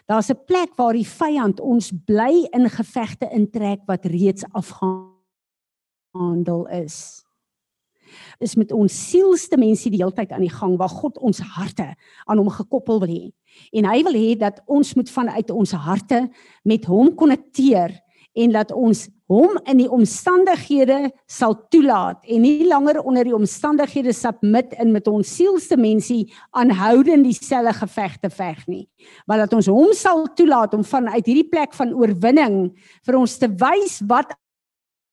[0.07, 5.13] Daar's 'n plek waar die vyand ons bly in gevegte intrek wat reeds afgehandel
[6.69, 7.25] is
[8.39, 12.39] is met ons sielsdimensie die hele tyd aan die gang waar God ons harte aan
[12.39, 13.33] hom gekoppel wil hê.
[13.73, 16.31] En hy wil hê dat ons moet vanuit ons harte
[16.63, 17.95] met hom konnekteer
[18.35, 24.13] en dat ons hom in die omstandighede sal toelaat en nie langer onder die omstandighede
[24.13, 28.85] submit in met ons sielsdimensie aanhoudend dieselfde gevegte veg nie
[29.25, 32.59] maar dat ons hom sal toelaat om vanuit hierdie plek van oorwinning
[33.07, 34.37] vir ons te wys wat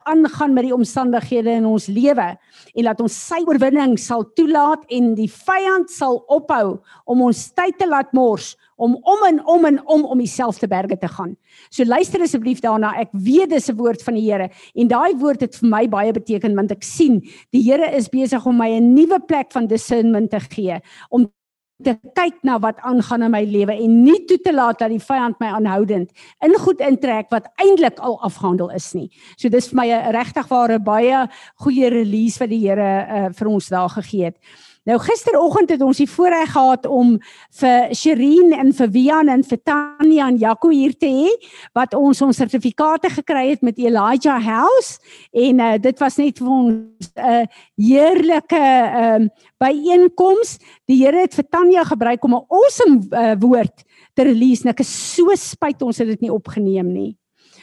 [0.10, 2.28] aangaan met die omstandighede in ons lewe
[2.74, 7.78] en laat ons sy oorwinning sal toelaat en die vyand sal ophou om ons tyd
[7.80, 11.36] te laat mors om om en om en om om dieselfde berge te gaan.
[11.70, 12.96] So luister asseblief daarna.
[13.02, 16.12] Ek weet dis 'n woord van die Here en daai woord het vir my baie
[16.12, 20.32] beteken want ek sien die Here is besig om my 'n nuwe plek van discernment
[20.32, 21.30] te gee om
[21.84, 25.02] te kyk na wat aangaan in my lewe en nie toe te laat dat die
[25.02, 26.12] vyand my aanhoudend
[26.46, 29.10] in goed intrek wat eintlik al afgehandel is nie.
[29.38, 31.28] So dis vir my 'n regtig ware baie
[31.63, 34.38] goeie release wat die Here uh, vir ons daar gegee het.
[34.89, 37.12] Nou gisteroggend het ons die voorreg gehad om
[37.60, 41.36] vir Sherin en vir Wian en vir Tanya en Jaco hier te hê
[41.78, 44.98] wat ons ons sertifikate gekry het met Elijah House
[45.38, 47.46] en uh, dit was net vir ons 'n uh,
[47.78, 48.63] heerlike
[49.04, 49.30] um,
[49.62, 50.58] byeenkoms.
[50.89, 54.65] Die Here het vir Tanya gebruik om 'n awesome uh, woord te release.
[54.65, 57.20] Ek is so spyt ons het dit nie opgeneem nie.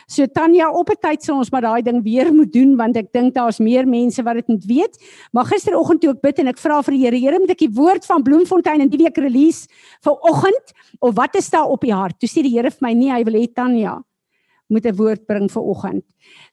[0.08, 3.12] So Tanya, op 'n tyd sal ons maar daai ding weer moet doen want ek
[3.12, 4.94] dink daar's meer mense wat dit moet weet.
[5.32, 7.74] Maar gisteroggend toe ek bid en ek vra vir die Here, Here, moet ek die
[7.74, 9.68] woord van Bloemfontein in die week release
[10.00, 12.18] vir oggend of wat is daar op die hart?
[12.18, 14.02] Toe sê die Here vir my, nee, hy wil hê Tanya
[14.68, 16.04] moet 'n woord bring vir oggend.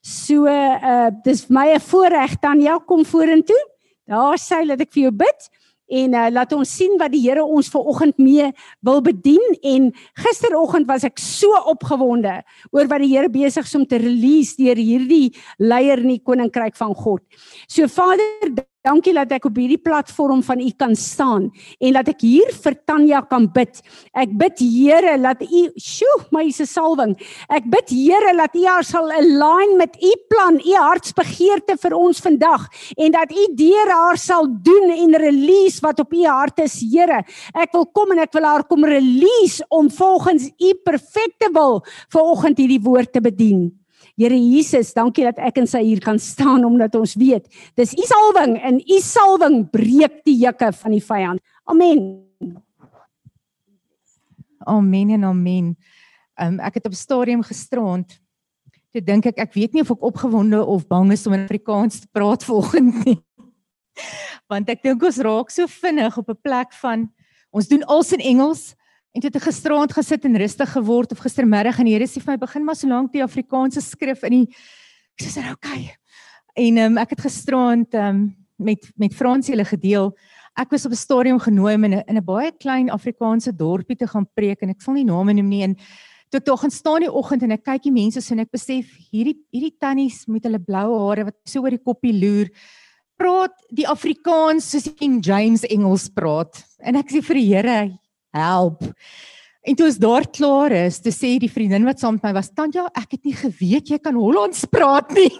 [0.02, 3.62] So uh dis vir my 'n voorreg Tanya kom vorentoe.
[4.06, 5.50] Daar sê dat ek vir jou bid
[5.86, 8.50] en uh, laat ons sien wat die Here ons ver oggend mee
[8.86, 9.90] wil bedien en
[10.22, 12.40] gisteroggend was ek so opgewonde
[12.72, 16.76] oor wat die Here besig is om te release deur hierdie leier in die koninkryk
[16.78, 17.22] van God.
[17.68, 21.48] So Vader Dankie dat ek op hierdie platform van U kan staan
[21.82, 23.80] en dat ek hier vir Tanya kan bid.
[24.14, 27.16] Ek bid Here dat U, sjoe, my se salwing.
[27.50, 32.22] Ek bid Here dat U haar sal align met U plan, U hartsbegeerte vir ons
[32.22, 36.78] vandag en dat U deur haar sal doen en release wat op U hart is,
[36.78, 37.24] Here.
[37.58, 41.80] Ek wil kom en ek wil haar kom release om volgens U perfekte wil
[42.14, 43.66] vanoggend hierdie woord te bedien.
[44.16, 48.04] Here Jesus, dankie dat ek en sy hier kan staan omdat ons weet dis u
[48.08, 51.42] salwing en u salwing breek die juke van die vyand.
[51.68, 52.00] Amen.
[54.64, 55.74] Amen en amen.
[56.40, 58.16] Um ek het op stadium gisterond
[58.96, 62.00] toe dink ek ek weet nie of ek opgewonde of bang is om in Afrikaans
[62.06, 63.20] te praat volgende nie.
[64.48, 67.04] Want ek dink ons raak so vinnig op 'n plek van
[67.52, 68.72] ons doen alles in Engels
[69.16, 72.20] en toe het ek gisterond gesit en rustig geword of gistermiddag en die Here sê
[72.20, 74.46] vir my begin maar so lank die Afrikaanse skrif in die
[75.16, 75.94] ek sê okay.
[76.56, 78.26] En um, ek het gisterond um,
[78.60, 80.12] met met Fransie hulle gedeel.
[80.56, 83.96] Ek was op 'n stadium genooi om in 'n in 'n baie klein Afrikaanse dorpie
[83.96, 85.62] te gaan preek en ek sal nie name noem nie.
[85.62, 85.74] En
[86.28, 88.50] toe ek daar gaan staan die oggend en ek kyk die mense so en ek
[88.50, 92.50] besef hierdie hierdie tannies met hulle blou hare wat so oor die koppie loer
[93.16, 96.64] praat die Afrikaans soos die King James Engels praat.
[96.80, 97.98] En ek sê vir die Here
[98.36, 98.84] help
[99.66, 102.52] En toe is daar klaar is, te sê die vriendin wat saam met my was,
[102.54, 105.32] "Tanja, ek het nie geweet jy kan Hollands praat nie."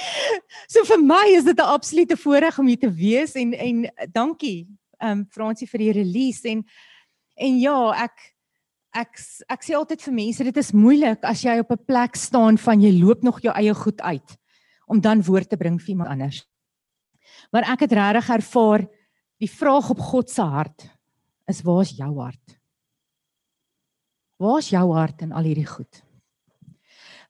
[0.72, 4.68] so vir my is dit 'n absolute voorreg om hier te wees en en dankie
[5.00, 6.64] ehm um, Fransie vir die release en
[7.34, 8.14] en ja, ek
[8.94, 9.18] ek
[9.50, 12.80] ek sê altyd vir mense dit is moeilik as jy op 'n plek staan van
[12.80, 14.38] jy loop nog jou eie goed uit
[14.86, 16.46] om dan woord te bring vir iemand anders.
[17.50, 18.86] Maar ek het regtig ervaar
[19.40, 20.95] die vraag op God se hart
[21.50, 22.58] is waar is jou hart?
[24.42, 26.02] Waar is jou hart in al hierdie goed?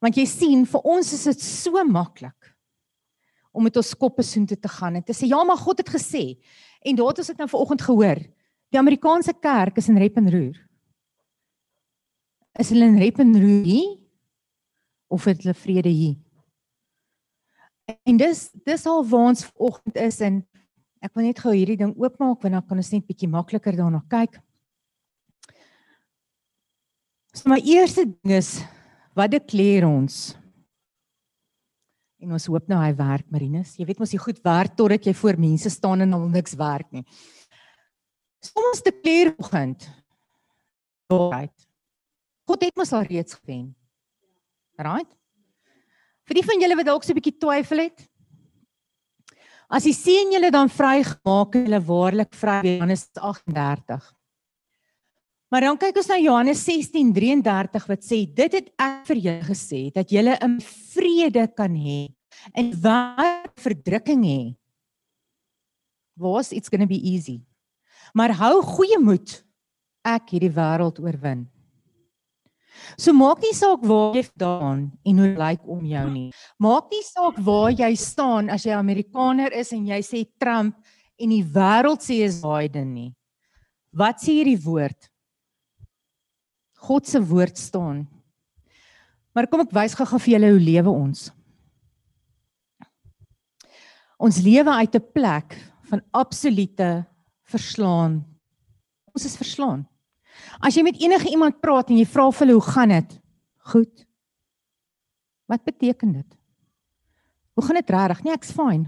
[0.03, 2.57] Want jy sien vir ons is dit so maklik
[3.57, 6.25] om met ons koppe soontoe te gaan en te sê ja maar God het gesê
[6.85, 8.21] en daar het ons dit nou vanoggend gehoor
[8.75, 10.59] die Amerikaanse kerk is in rep en roer
[12.61, 13.95] is hulle in rep en roer hier
[15.13, 16.19] of het hulle vrede hier
[18.05, 20.43] en dis dis al waar ons vanoggend is en
[21.07, 24.03] ek wil net gou hierdie ding oopmaak want dan kan ons net bietjie makliker daarna
[24.13, 24.41] kyk
[27.37, 28.59] so my eerste ding is
[29.17, 30.35] wat dekleer ons
[32.27, 33.75] En ons hoop nou hy werk Marinus.
[33.77, 36.89] Jy weet mos jy goed werk totdat jy voor mense staan en al niks werk
[36.97, 37.05] nie.
[38.43, 39.85] Soms te kleer oggend.
[41.13, 41.55] Right.
[42.49, 43.69] God het mos al reeds gewen.
[44.81, 45.09] Right?
[46.27, 48.09] Vir die van julle wat dalk so 'n bietjie twyfel het.
[49.67, 54.05] As jy sien julle dan vrygemaak, hulle waarlik vry Johannes 38.
[55.51, 59.81] Maar dan kyk ons na Johannes 16:33 wat sê dit het ek vir julle gesê
[59.95, 62.15] dat julle in vrede kan hê
[62.55, 64.55] en waar verdrukking hê.
[66.17, 67.43] Was it's going to be easy.
[68.15, 69.43] Maar hou goeie moed.
[70.07, 71.47] Ek het die wêreld oorwin.
[72.97, 76.31] So maak nie saak waar jy staan en hoe lyk om jou nie.
[76.63, 80.77] Maak nie saak waar jy staan as jy Amerikaner is en jy sê Trump
[81.17, 83.11] en die wêreld sê is Biden nie.
[83.97, 85.09] Wat sê hierdie woord?
[86.87, 88.05] God se woord staan.
[89.35, 91.27] Maar kom ek wys gou-gou vir julle hoe lewe ons.
[94.17, 95.57] Ons lewe uit 'n plek
[95.91, 97.05] van absolute
[97.45, 98.25] verslaan.
[99.13, 99.85] Ons is verslaan.
[100.61, 103.17] As jy met enige iemand praat en jy vra vir hulle hoe gaan dit?
[103.73, 104.07] Goed.
[105.47, 106.39] Wat beteken dit?
[107.55, 108.23] Hoe gaan dit regtig?
[108.25, 108.87] Nee, ek's fyn.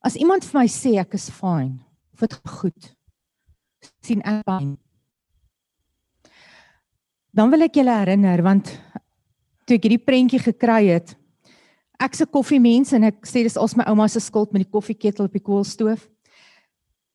[0.00, 1.80] As iemand vir my sê ek is fyn,
[2.14, 2.94] of dit goed,
[4.04, 4.78] sien ek pyn
[7.30, 8.72] dan wil ek julle herinner want
[9.66, 11.14] toe ek hierdie prentjie gekry het
[12.00, 15.26] ek's 'n koffiemens en ek sê dis als my ouma se skuld met die koffieketel
[15.26, 16.08] op die koolstoof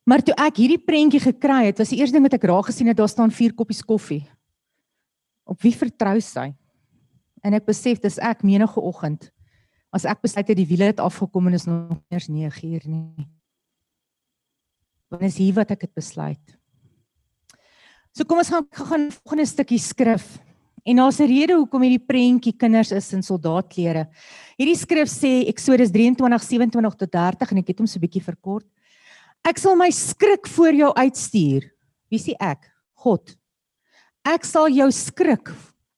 [0.05, 2.87] maar toe ek hierdie prentjie gekry het was die eerste ding wat ek raak gesien
[2.87, 4.23] het daar staan vier koppies koffie
[5.45, 6.53] op wie vertrou sy
[7.45, 9.31] en ek besef dis ek menige oggend
[9.95, 13.29] as ek besluit het die wiele het afgekom en is nog eers 9 uur nie
[15.11, 16.55] dan is hier wat ek het besluit
[18.15, 20.37] So kom ons gaan gaan volgende stukkie skrif.
[20.87, 24.07] En daar's 'n rede hoekom hierdie prentjie kinders is in soldaatklere.
[24.57, 28.65] Hierdie skrif sê Eksodus 23:27 tot 30 en ek het hom so 'n bietjie verkort.
[29.45, 31.67] Ek sal my skrik voor jou uitstuur.
[32.09, 32.65] Wie sê ek?
[33.05, 33.35] God.
[34.25, 35.51] Ek sal jou skrik.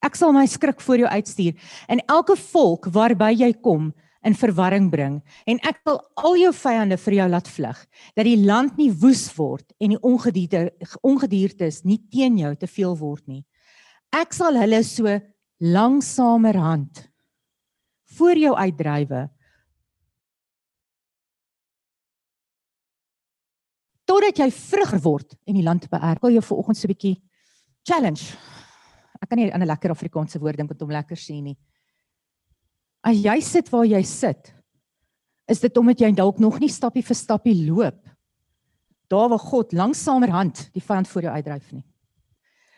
[0.03, 1.55] Ek sal my skrik voor jou uitstuur.
[1.87, 3.93] En elke volk waarby jy kom,
[4.27, 7.79] in verwarring bring en ek wil al jou vyande vir jou laat vlug
[8.17, 12.95] dat die land nie woes word en die ongedierte ongediertes nie teen jou te veel
[12.99, 13.43] word nie
[14.15, 15.17] ek sal hulle so
[15.63, 17.05] langsamerhand
[18.17, 19.27] voor jou uitdrywe
[24.07, 27.21] totdat jy vrug word en die land beerf wil jou vanoggend so 'n bietjie
[27.83, 28.37] challenge
[29.21, 31.57] ek kan nie 'n lekker Afrikaanse woord dink wat hom lekker sê nie
[33.07, 34.51] As jy sit waar jy sit,
[35.47, 37.99] is dit omdat jy dalk nog nie stappie vir stappie loop.
[39.07, 41.85] Daar waar God langsamerhand die vyand voor jou uitdryf nie.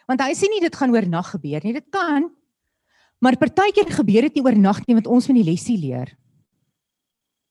[0.09, 1.73] Want hy sê nie dit gaan oornag gebeur nie.
[1.73, 2.27] Dit kan.
[3.21, 6.13] Maar partykeer gebeur dit nie oornag nie want ons moet die lesie leer.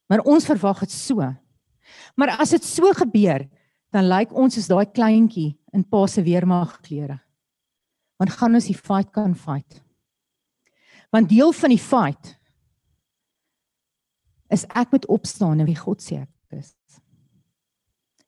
[0.09, 1.27] Maar ons verwag dit so.
[2.17, 3.43] Maar as dit so gebeur,
[3.95, 7.19] dan lyk ons soos daai kleintjie in pa se weermag klere.
[8.19, 9.81] Want gaan ons die fight kan fight.
[11.15, 12.35] Want deel van die fight
[14.53, 16.75] is ek moet opstaan en wie God sê ek is.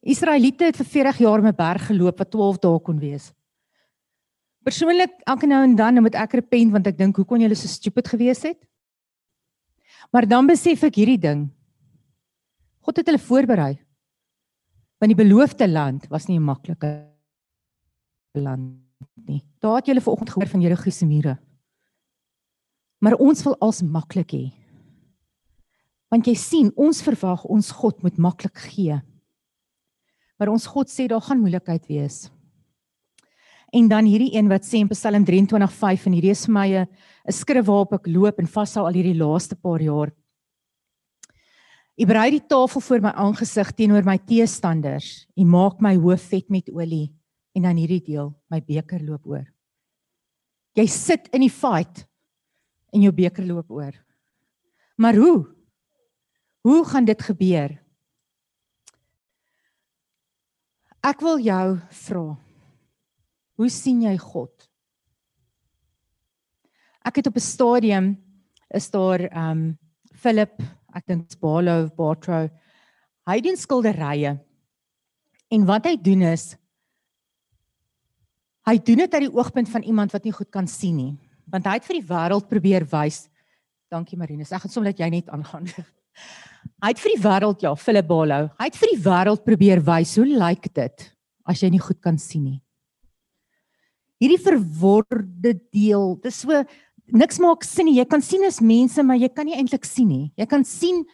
[0.01, 3.33] Israeliete het vir 40 jaar op 'n berg geloop wat 12 dae kon wees.
[4.65, 7.69] Persoonlik elke nou en dan moet ek repent want ek dink hoe kon julle so
[7.69, 8.59] stupid gewees het?
[10.13, 11.51] Maar dan besef ek hierdie ding.
[12.81, 13.79] God het hulle voorberei.
[15.01, 17.09] Want die beloofde land was nie 'n maklike
[18.37, 18.77] land
[19.15, 19.43] nie.
[19.59, 21.39] Daar het julle vanoggend gehoor van Jericho se mure.
[22.99, 24.53] Maar ons wil als maklik hê.
[26.09, 29.01] Want jy sien, ons verwag ons God moet maklik gee.
[30.39, 32.31] Maar ons God sê daar gaan moeilikheid wees.
[33.73, 36.89] En dan hierdie een wat sê in Psalm 23:5 en hierdie is vir my 'n
[37.33, 40.13] skrif waarop ek loop en vashou al hierdie laaste paar jaar.
[42.01, 45.27] U berei die tafel voor my aangesig teenoor my teestanders.
[45.37, 47.11] U maak my hoof vet met olie
[47.53, 49.45] en dan hierdie deel, my beker loop oor.
[50.79, 52.07] Jy sit in die fight
[52.95, 53.93] en jou beker loop oor.
[54.97, 55.45] Maar hoe?
[56.65, 57.77] Hoe gaan dit gebeur?
[61.05, 61.67] Ek wil jou
[62.07, 62.25] vra.
[63.61, 64.53] Hoe sien jy God?
[67.05, 68.17] Ek het op 'n stadium
[68.73, 69.79] is daar ehm um,
[70.21, 70.61] Philip,
[70.97, 72.49] ek dink Balo of Bartro.
[73.29, 74.37] Hy doen skilderye.
[75.51, 76.55] En wat hy doen is
[78.69, 81.13] hy doen dit uit die oogpunt van iemand wat nie goed kan sien nie.
[81.51, 83.25] Want hy het vir die wêreld probeer wys.
[83.91, 84.53] Dankie Marinus.
[84.55, 85.67] Ek gaan sommer dat jy net aangaan.
[86.85, 88.45] Hy het vir die wêreld ja, Philip Balo.
[88.61, 91.07] Hy het vir die wêreld probeer wys hoe lyk dit
[91.49, 92.59] as jy nie goed kan sien nie
[94.21, 96.15] hierdie verworde deel.
[96.23, 96.61] Dis so
[97.13, 97.99] niks maak sin nie.
[97.99, 100.33] Jy kan sien as mense, maar jy kan nie eintlik sien nie.
[100.39, 101.05] Jy kan sien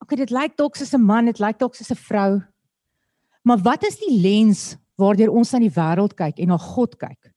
[0.00, 2.42] okay, dit lyk dalk soos 'n man, dit lyk dalk soos 'n vrou.
[3.44, 7.32] Maar wat is die lens waardeur ons aan die wêreld kyk en na God kyk?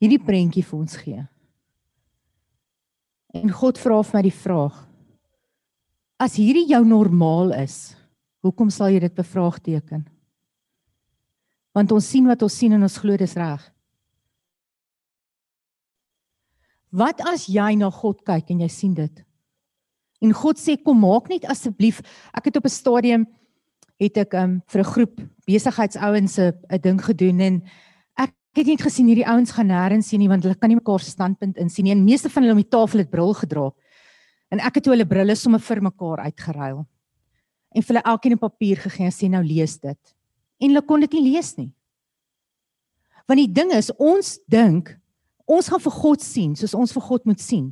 [0.00, 1.22] Hierdie prentjie vir ons gee.
[3.34, 4.76] En God vra vir my die vraag:
[6.20, 7.96] As hierdie jou normaal is,
[8.44, 10.06] hoekom sal jy dit bevraagteken?
[11.74, 13.72] Want ons sien wat ons sien en ons glo dis reg.
[16.96, 19.24] Wat as jy na God kyk en jy sien dit?
[20.24, 22.00] En God sê kom maak net asseblief.
[22.32, 23.26] Ek het op 'n stadium
[24.00, 27.62] het ek um, vir 'n groep besigheidsouens 'n ding gedoen en
[28.16, 31.00] ek het net gesien hierdie ouens gaan nêrens sien nie want hulle kan nie mekaar
[31.00, 31.92] se standpunt insien nie.
[31.92, 33.70] En meeste van hulle om die tafel het bril gedra.
[34.50, 36.86] En ek het toe hulle brille sommer vir mekaar uitgeruil.
[37.74, 40.16] En vir hulle elkeen 'n papier gegee en sê nou lees dit.
[40.60, 41.72] En hulle kon dit nie lees nie.
[43.28, 44.96] Want die ding is ons dink
[45.46, 47.70] ons gaan vir God sien soos ons vir God moet sien.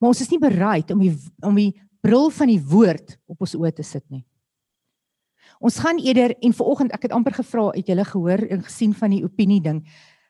[0.00, 1.14] Maar ons is nie bereid om die
[1.44, 1.72] om die
[2.04, 4.24] bril van die woord op ons oë te sit nie.
[5.60, 9.14] Ons gaan eerder en vanoggend ek het amper gevra het julle gehoor en gesien van
[9.14, 9.82] die opinie ding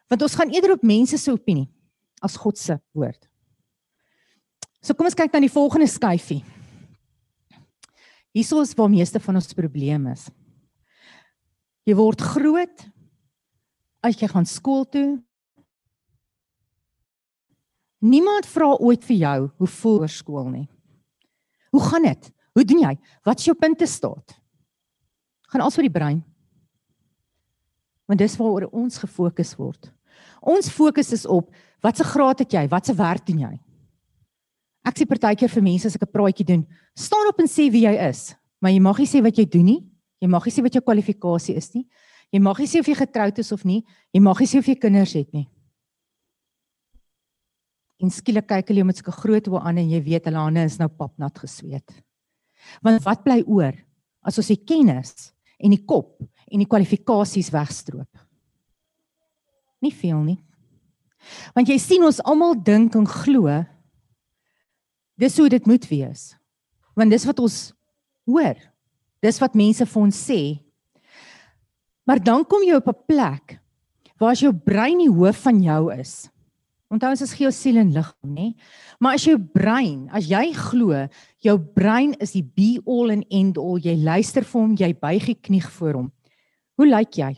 [0.07, 1.67] want ons gaan eerder op mense se opinie
[2.23, 3.27] as God se woord.
[4.83, 6.45] So kom ons kyk dan die volgende skyfie.
[8.37, 10.29] Hierso is waar meeste van ons probleme is.
[11.89, 12.85] Jy word groot
[14.07, 15.17] as jy gaan skool toe,
[18.07, 20.67] Niemand vra ooit vir jou hoe voel oor skool nie.
[21.75, 22.31] Hoe gaan dit?
[22.55, 22.95] Hoe doen jy?
[23.27, 24.37] Wat is jou punte staat?
[25.51, 26.21] Gaan alles oor die brein.
[28.07, 29.91] Want dis waaroor ons gefokus word.
[30.41, 31.51] Ons fokus is op
[31.83, 32.65] watse graad het jy?
[32.71, 33.55] Watse werk doen jy?
[34.87, 37.87] Ek sê partykeer vir mense as ek 'n praatjie doen, staan op en sê wie
[37.87, 39.83] jy is, maar jy mag nie sê wat jy doen nie.
[40.23, 41.87] Jy mag nie sê wat jou kwalifikasie is nie.
[42.33, 43.85] Jy mag nie sê of jy getroud is of nie.
[44.15, 45.49] Jy mag nie sê of jy kinders het nie
[48.03, 50.79] en skielik kyk hulle met sulke groot oë aan en jy weet hulle hande is
[50.81, 51.95] nou papnat gesweet.
[52.85, 53.75] Want wat bly oor
[54.27, 56.19] as ons die kennis en die kop
[56.51, 58.11] en die kwalifikasies wegstroop?
[59.85, 60.39] Nie veel nie.
[61.57, 63.63] Want jy sien ons almal dink en glo
[65.17, 66.35] dis hoe dit moet wees.
[66.97, 67.59] Want dis wat ons
[68.29, 68.57] hoor.
[69.25, 70.41] Dis wat mense vir ons sê.
[72.07, 73.59] Maar dan kom jy op 'n plek
[74.19, 76.29] waar jou brein die hoof van jou is.
[76.93, 78.53] Onthou ons is gees, siel en liggaam, nê?
[79.03, 81.01] Maar as jou brein, as jy glo,
[81.43, 85.27] jou brein is die be all and end all, jy luister vir hom, jy buig
[85.33, 86.07] die knie voor hom.
[86.79, 87.33] Hoe lyk jy?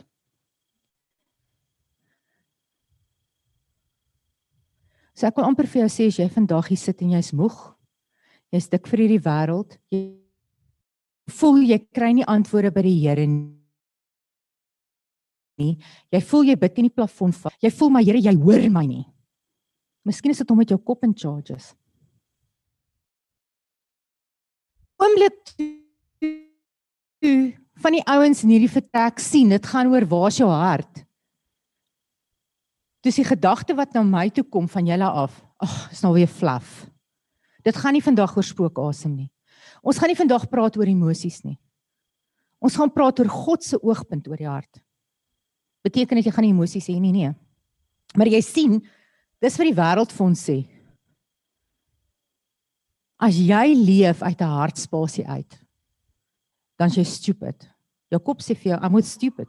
[5.17, 7.57] So ek wil amper vir jou sê as jy vandag hier sit en jy's moeg,
[8.53, 10.05] jy's dik vir hierdie wêreld, jy
[11.41, 13.25] voel jy kry nie antwoorde by die Here
[15.59, 15.73] nie.
[16.13, 17.57] Jy voel jy bid in die plafon vas.
[17.59, 19.05] Jy voel maar Here, jy hoor my nie.
[20.09, 21.73] Miskien is dit om met jou kop in charges.
[24.99, 25.53] Oomblik
[27.79, 31.05] van die ouens in hierdie vertrek sien, dit gaan oor waar's jou hart.
[33.05, 35.37] Dis die gedagte wat na my toe kom van julle af.
[35.61, 36.87] Ag, is nou weer flaf.
[37.63, 39.29] Dit gaan nie vandag oor spookasem nie.
[39.83, 41.55] Ons gaan nie vandag praat oor emosies nie.
[42.59, 44.81] Ons gaan praat oor God se oogpunt oor die hart.
[45.85, 47.31] Beteken dit jy gaan nie emosies hê nie, nee.
[48.19, 48.79] Maar jy sien,
[49.41, 50.57] dis wat die wêreld vir ons sê.
[53.19, 55.59] As jy leef uit 'n hartspasie uit,
[56.77, 57.67] dan jy stupid.
[58.09, 59.47] Jou kop sê vir jou, "I'm stupid."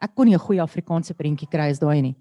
[0.00, 2.16] Ek kon nie 'n goeie Afrikaanse prentjie kry as daai nie.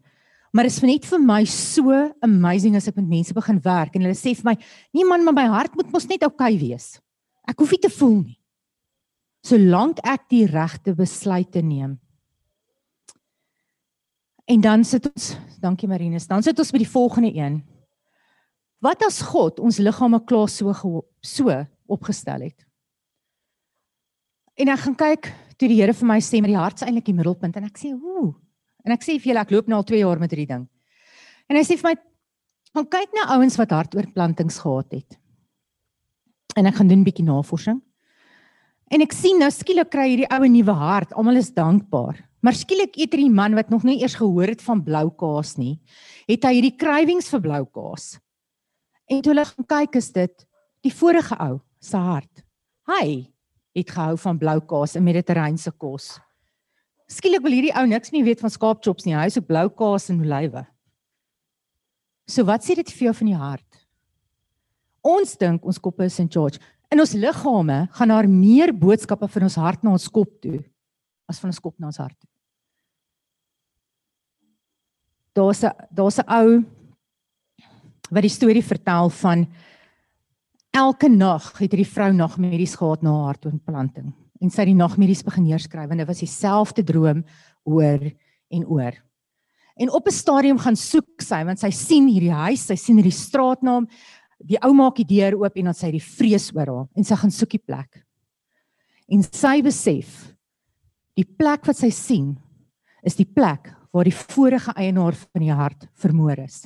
[0.54, 1.92] Maar dit is net vir my so
[2.24, 4.58] amazing as ek met mense begin werk en hulle sê vir my,
[4.94, 7.00] "Nee man, maar my hart moet mos net oukei okay wees.
[7.48, 8.40] Ek hoef nie te voel nie."
[9.44, 12.00] Solank ek die regte besluite neem.
[14.48, 17.60] En dan sit ons, dankie Marinus, dan sit ons by die volgende een.
[18.84, 20.72] Wat as God ons liggame klaar so
[21.26, 21.58] so
[21.92, 22.64] opgestel het?
[24.58, 27.10] En ek gaan kyk toe die Here vir my sê met die hart is eintlik
[27.10, 28.36] die middelpunt en ek sê, "Ooh."
[28.86, 30.68] En ek sê vir julle ek loop nou al 2 jaar met hierdie ding.
[31.50, 31.96] En hy sê vir my,
[32.74, 35.18] "Gaan kyk na ouens wat hartoortplantings gehad het."
[36.56, 37.82] En ek gaan doen 'n bietjie navorsing.
[38.90, 41.14] En ek sien nou skielik kry hierdie ou 'n nuwe hart.
[41.14, 42.27] Almal is dankbaar.
[42.46, 45.80] Maar skielik eet hierdie man wat nog nie eers gehoor het van blou kaas nie,
[46.30, 48.18] het hy hierdie cravings vir blou kaas.
[49.10, 50.46] En toe hulle gaan kyk is dit
[50.86, 52.44] die vorige ou se hart.
[52.88, 53.26] Hy
[53.78, 56.18] het gehou van blou kaas en mediterrane kos.
[57.10, 59.16] Skielik wil hierdie ou niks meer weet van skaapchops nie.
[59.16, 60.66] Hy is op blou kaas en olywe.
[62.28, 63.84] So wat sê dit vir jou van die hart?
[65.08, 66.60] Ons dink ons koppe is in charge.
[66.92, 70.60] In ons liggame gaan daar meer boodskappe van ons hart na ons kop toe
[71.28, 72.30] as van ons kop na ons hart toe.
[75.38, 76.64] Daar's 'n daar's 'n ou
[78.10, 79.48] wat die storie vertel van
[80.72, 85.24] elke nag het hierdie vrou nagmerries gehad na haar hartontplanting en sy het die nagmerries
[85.26, 87.24] begin neerskryf en dit was dieselfde droom
[87.64, 88.00] oor
[88.54, 88.94] en oor.
[89.78, 93.12] En op 'n stadium gaan soek sy want sy sien hierdie huis, sy sien hierdie
[93.12, 93.88] straatnaam,
[94.40, 97.16] die ou maak die deur oop en dan sy die vrees oor haar en sy
[97.16, 98.04] gaan soek die plek.
[99.10, 100.37] En sy besef
[101.18, 102.36] die plek wat sy sien
[103.06, 106.66] is die plek waar die vorige eienaar van die hart vermoor is.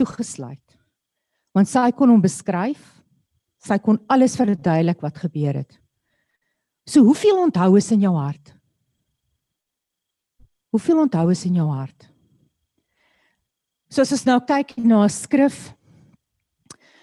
[0.00, 0.78] Toegesluit
[1.52, 2.80] want sy kon hom beskryf.
[3.62, 5.74] Sy kon alles verduidelik wat gebeur het.
[6.88, 8.54] So hoeveel onthou is in jou hart?
[10.72, 12.08] Hoeveel onthou is in jou hart?
[13.92, 15.74] So as ons nou kyk na 'n skrif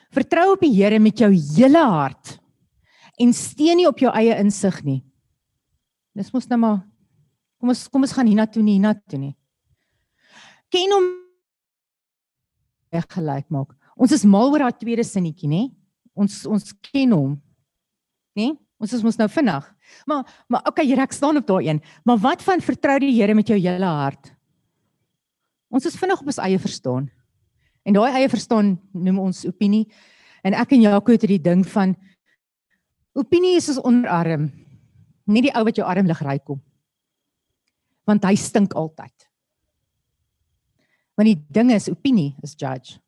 [0.09, 2.38] Vertrou op die Here met jou hele hart
[3.19, 5.01] en steun nie op jou eie insig nie.
[6.15, 6.79] Dis mos nou maar
[7.59, 9.35] kom ons kom ons gaan hiernatoe nie hiernatoe nie.
[10.71, 11.09] Ken hom
[13.13, 13.75] gelyk maak.
[13.99, 15.67] Ons is mal oor daai tweede sinnetjie, nê?
[16.17, 17.35] Ons ons ken hom.
[18.37, 18.53] Nê?
[18.79, 19.65] Ons is mos nou vinnig.
[20.07, 21.81] Maar maar okay, Here, ek staan op daai een.
[22.07, 24.31] Maar wat van vertrou die Here met jou hele hart?
[25.69, 27.09] Ons is vinnig op ons eie verstaan.
[27.85, 29.85] En daai eie verstaan noem ons opinie.
[30.43, 31.93] En ek en Jaco het hierdie ding van
[33.13, 34.49] opinie is ons onderarm.
[35.29, 36.61] Nie die ou wat jou arm lig ry kom.
[38.09, 39.13] Want hy stink altyd.
[41.17, 42.99] Want die ding is opinie is judge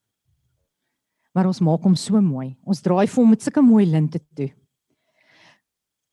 [1.35, 2.53] maar ons maak hom so mooi.
[2.67, 4.49] Ons draai vir hom met sulke mooi linte toe.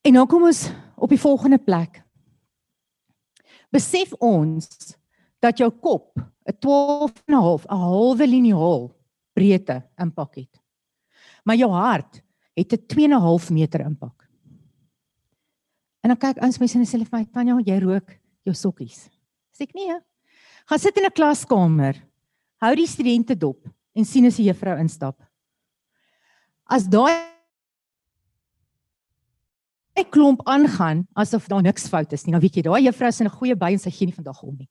[0.07, 0.61] En nou kom ons
[0.95, 1.99] op die volgende plek.
[3.73, 4.95] Besef ons
[5.43, 6.17] dat jou kop
[6.47, 8.89] 'n 12 en 'n half, 'n halwe liniaal
[9.33, 10.61] breedte impak het.
[11.43, 12.23] Maar jou hart
[12.59, 14.27] het 'n 2 en 'n half meter impak.
[16.03, 19.09] En dan kyk ons mense en hulle sê vir my, "Tanya, jy rook jou sokkies."
[19.53, 19.99] Sê ek nee.
[20.65, 21.95] Gaan sit in 'n klaskamer.
[22.61, 25.19] Hou die studente dop en sien as die juffrou instap.
[26.69, 27.25] As daai
[29.97, 33.21] 'n klomp aangaan asof daar niks fout is nie, dan weet jy daai juffrou is
[33.21, 34.69] in 'n goeie by en sy gee nie vandag om nie.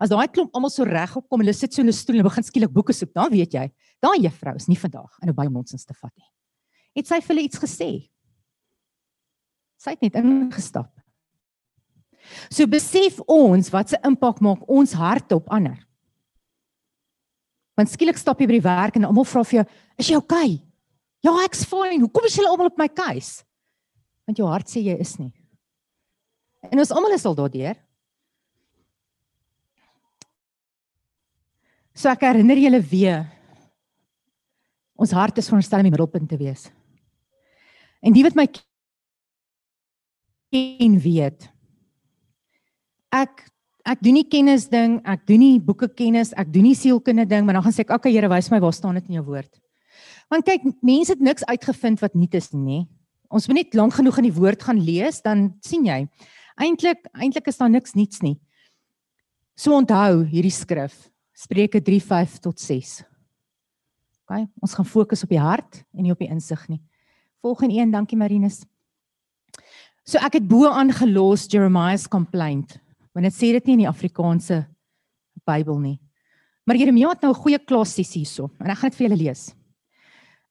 [0.00, 2.24] As daai klomp almal so reg opkom en hulle sit so in 'n stoel en
[2.24, 3.70] begin skielik boeke soek, dan weet jy,
[4.00, 6.26] daai juffrou is nie vandag in 'n baie monsens te vat nie.
[6.98, 7.90] Het sy vir hulle iets gesê?
[9.78, 10.90] Sy het net ingestap.
[12.50, 15.78] So besef ons wat se impak maak ons hart op ander.
[17.78, 20.62] Want skielik stap jy by die werk en almal vra vir jou, "Is jy okay?"
[21.22, 22.00] "Ja, ek's fine.
[22.02, 23.44] Hoekom is julle almal op my keus?"
[24.26, 25.32] Want jou hart sê jy is nie.
[26.62, 27.76] En ons almal is al daardeur.
[31.94, 33.30] So ek herinner julle weer.
[34.96, 36.70] Ons hart is veronderstel om die middelpunt te wees.
[38.04, 38.46] En die wat my
[40.52, 41.48] ken weet.
[43.14, 43.46] Ek
[43.88, 47.46] ek doen nie kennis ding, ek doen nie boeke kennis, ek doen nie sielkunde ding,
[47.46, 49.48] maar dan gaan sê ek, "Oké Here, wys my waar staan dit in jou woord."
[50.28, 52.86] Want kyk, mense het niks uitgevind wat nie is nie.
[53.30, 56.06] Ons moet net lank genoeg in die woord gaan lees, dan sien jy.
[56.60, 58.38] Eintlik, eintlik is daar niks niets nie.
[59.56, 63.04] So onthou hierdie skrif, Spreuke 3:5 tot 6.
[64.28, 66.80] OK, ons gaan fokus op die hart en nie op die insig nie.
[67.40, 68.64] Volgende een, dankie Marinus.
[70.08, 72.78] So ek het bo aangelos Jeremiah's complaint.
[73.12, 74.62] Want dit sê dit nie in die Afrikaanse
[75.48, 75.98] Bybel nie.
[76.68, 79.54] Maar Jeremia het nou 'n goeie klassies hierso en ek gaan dit vir julle lees.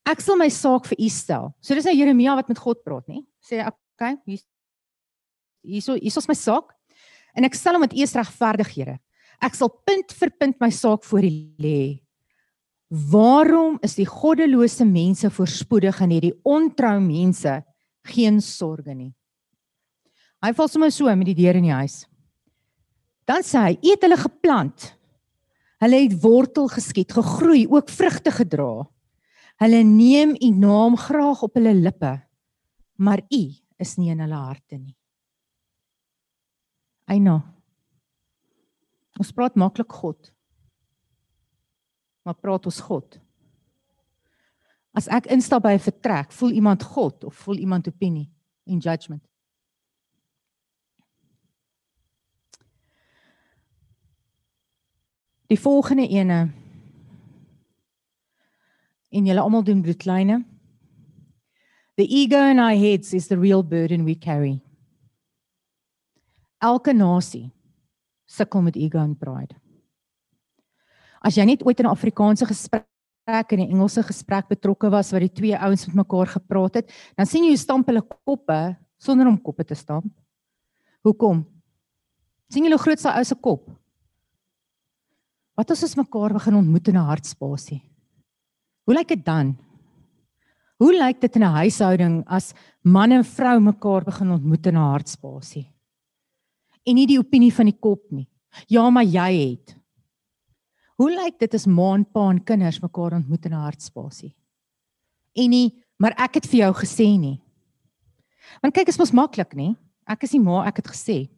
[0.06, 1.54] Ek sal my saak vir u stel.
[1.60, 3.24] So dis nou Jeremia wat met God praat, nê?
[3.40, 4.40] Sê ek, okay, hier
[5.62, 6.72] hierso hierso's my saak
[7.34, 8.98] en ek stel hom met eers regverdig, Here.
[9.40, 12.00] Ek sal punt vir punt my saak voor U lê.
[12.88, 17.58] Waarom is die goddelose mense voorspoedig en hierdie ontrou mense
[18.08, 19.12] geen sorge nie?
[20.40, 22.06] Hy val sommer so met die deur in die huis.
[23.28, 24.94] Dan sê hy: "Eet hulle geplant.
[25.82, 28.88] Hulle het wortel geskiet, gegroei, ook vrugte gedra.
[29.60, 32.22] Hulle neem U naam graag op hulle lippe,
[32.96, 33.42] maar U
[33.78, 34.96] is nie in hulle harte nie."
[37.06, 37.42] Eina.
[39.18, 40.32] Ons praat maklik God.
[42.22, 43.18] Maar praat ons God?
[44.92, 48.30] As ek instap by 'n vertrek, voel iemand God of voel iemand opinie
[48.66, 49.22] en judgment?
[55.46, 56.50] Die volgende ene.
[59.08, 60.44] En julle almal doen bloedlyne.
[61.96, 64.60] The ego in our heads is the real burden we carry.
[66.58, 67.50] Elke nasie
[68.26, 69.54] sukkel met ego en pride.
[71.20, 72.86] As jy net ooit in 'n Afrikaanse gesprek
[73.52, 77.26] en 'n Engelse gesprek betrokke was waar die twee ouens met mekaar gepraat het, dan
[77.26, 80.12] sien jy hoe stamp hulle koppe sonder om koppe te stamp.
[81.02, 81.46] Hoekom?
[82.48, 83.68] sien jy hoe groot sy ou se kop?
[85.58, 87.82] Wat as ons mekaar begin ontmoet in 'n hartspasie?
[88.86, 89.56] Hoe lyk dit dan?
[90.78, 92.54] Hoe lyk dit in 'n huishouding as
[92.84, 95.66] man en vrou mekaar begin ontmoet in 'n hartspasie?
[96.86, 98.28] En nie die opinie van die kop nie.
[98.68, 99.77] Ja, maar jy het.
[100.98, 104.34] Hoe lyk dit as ma en pa en kinders mekaar ontmoet in 'n hartspasie?
[105.36, 107.40] En nie, maar ek het vir jou gesê nie.
[108.62, 109.76] Want kyk, is mos maklik, nê?
[110.06, 111.28] Ek is nie ma, ek het gesê.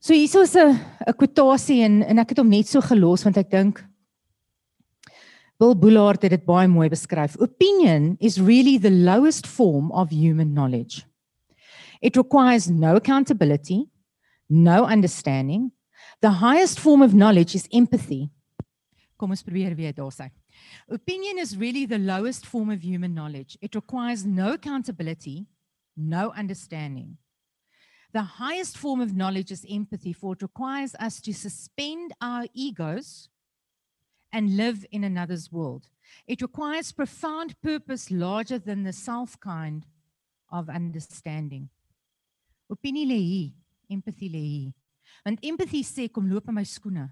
[0.00, 0.78] So hier is 'n
[1.08, 3.84] 'n kwotasie en en ek het hom net so gelos want ek dink
[5.58, 7.36] Bill Bullard het dit baie mooi beskryf.
[7.36, 11.04] Opinion is really the lowest form of human knowledge.
[12.00, 13.90] It requires no accountability,
[14.48, 15.70] no understanding.
[16.22, 18.28] The highest form of knowledge is empathy.
[19.16, 19.94] Kom ons probeer weer.
[20.88, 23.56] Opinion is really the lowest form of human knowledge.
[23.62, 25.46] It requires no accountability,
[25.96, 27.16] no understanding.
[28.12, 33.30] The highest form of knowledge is empathy, for it requires us to suspend our egos
[34.30, 35.88] and live in another's world.
[36.26, 39.86] It requires profound purpose larger than the self kind
[40.52, 41.70] of understanding.
[42.70, 43.52] Opinie lê hier,
[43.90, 44.72] empathy lê hier.
[45.24, 47.08] Want empathy sê kom loop in my skoene.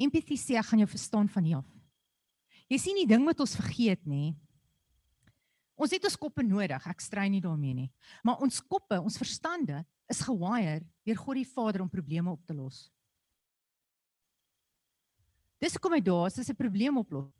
[0.00, 1.68] Empathy sê ek gaan jou verstaan van hier af.
[2.72, 4.32] Jy sien die ding wat ons vergeet nê.
[5.76, 7.90] Ons het ons koppe nodig, ek strei nie daarmee nie.
[8.24, 12.56] Maar ons koppe, ons verstande is gewire deur God die Vader om probleme op te
[12.56, 12.86] los.
[15.62, 17.30] Dis hoekom hy daar is, is 'n probleem oplos.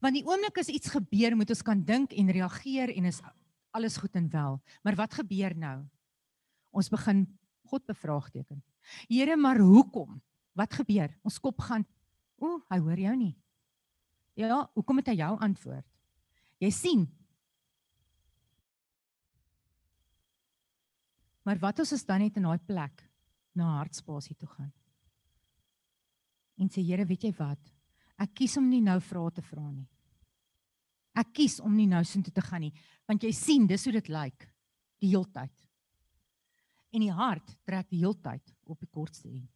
[0.00, 3.20] Want die oomblik as iets gebeur, moet ons kan dink en reageer en is
[3.74, 4.60] alles goed en wel.
[4.82, 5.78] Maar wat gebeur nou?
[6.70, 7.24] Ons begin
[7.70, 8.62] God bevraagteken.
[9.08, 10.20] Here, maar hoekom?
[10.54, 11.10] Wat gebeur?
[11.26, 11.82] Ons kop gaan,
[12.38, 13.34] o, hy hoor jou nie.
[14.38, 15.86] Ja, hoekom het hy jou antwoord?
[16.62, 17.04] Jy sien.
[21.44, 23.02] Maar wat as ons dan net in daai plek
[23.54, 24.70] na hartspasie toe gaan?
[26.58, 27.60] En sê Here, weet jy wat?
[28.22, 29.88] Ek kies om nie nou vrae te vra nie.
[31.14, 32.72] Ek kies om nie nou soontoe te gaan nie,
[33.06, 34.48] want jy sien dis hoe dit lyk
[35.02, 35.52] die heeltyd.
[36.94, 39.50] En die hart trek die heeltyd op die kortste end.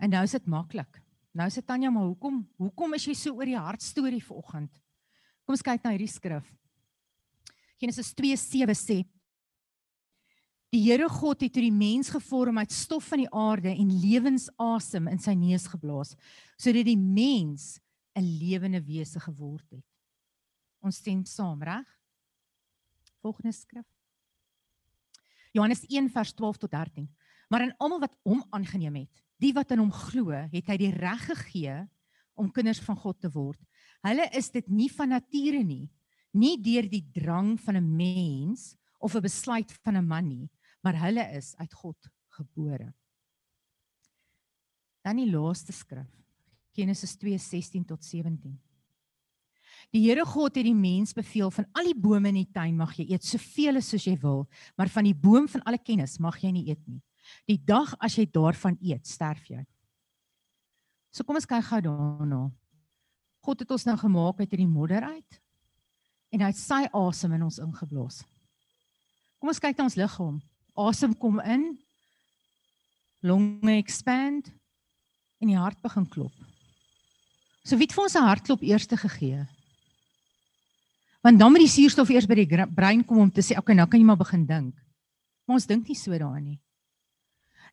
[0.00, 1.00] En nou is dit maklik.
[1.34, 4.72] Nou sê Tanya, maar hoekom hoekom is jy so oor die hartstorie vanoggend?
[5.44, 6.46] Kom ons kyk na hierdie skrif.
[7.80, 8.98] Genesis 2:7 sê
[10.74, 15.20] Die Here God het die mens gevorm uit stof van die aarde en lewensasem in
[15.22, 16.16] sy neus geblaas
[16.58, 17.76] sodat die mens
[18.14, 19.84] 'n lewende wese geword het.
[20.80, 21.86] Ons stem saam, reg?
[23.20, 23.86] Volgende skrif.
[25.52, 27.08] Johannes 1 vers 12 tot 13.
[27.48, 30.92] Maar aan almal wat hom aangeneem het, die wat in hom glo, het hy die
[30.94, 31.76] reg gegee
[32.34, 33.60] om kinders van God te word.
[34.04, 35.88] Hulle is dit nie van nature nie,
[36.34, 40.50] nie deur die drang van 'n mens of 'n besluit van 'n man nie,
[40.82, 42.92] maar hulle is uit God gebore.
[45.02, 46.23] Dan die laaste skrif.
[46.74, 48.58] Genesis 2:16 tot 17.
[49.94, 52.96] Die Here God het die mens beveel van al die bome in die tuin mag
[52.98, 54.44] jy eet soveel as soos jy wil,
[54.76, 57.00] maar van die boom van alle kennis mag jy nie eet nie.
[57.46, 59.62] Die dag as jy daarvan eet, sterf jy.
[61.14, 62.48] So kom ons kyk gou daarna.
[63.44, 65.40] God het ons nou gemaak uit hierdie modder uit
[66.34, 68.24] en hy het sy asem in ons ingeblaas.
[69.38, 70.40] Kom ons kyk na ons liggaam.
[70.74, 71.68] Asem kom in.
[73.22, 74.50] Longe expand
[75.38, 76.34] en die hart begin klop.
[77.64, 79.46] So wie het vir ons 'n hartklop eers te gegee?
[81.22, 83.88] Want dan moet die suurstof eers by die brein kom om te sê, okay, nou
[83.88, 84.74] kan jy maar begin dink.
[85.46, 86.60] Maar ons dink nie so daaraan nie.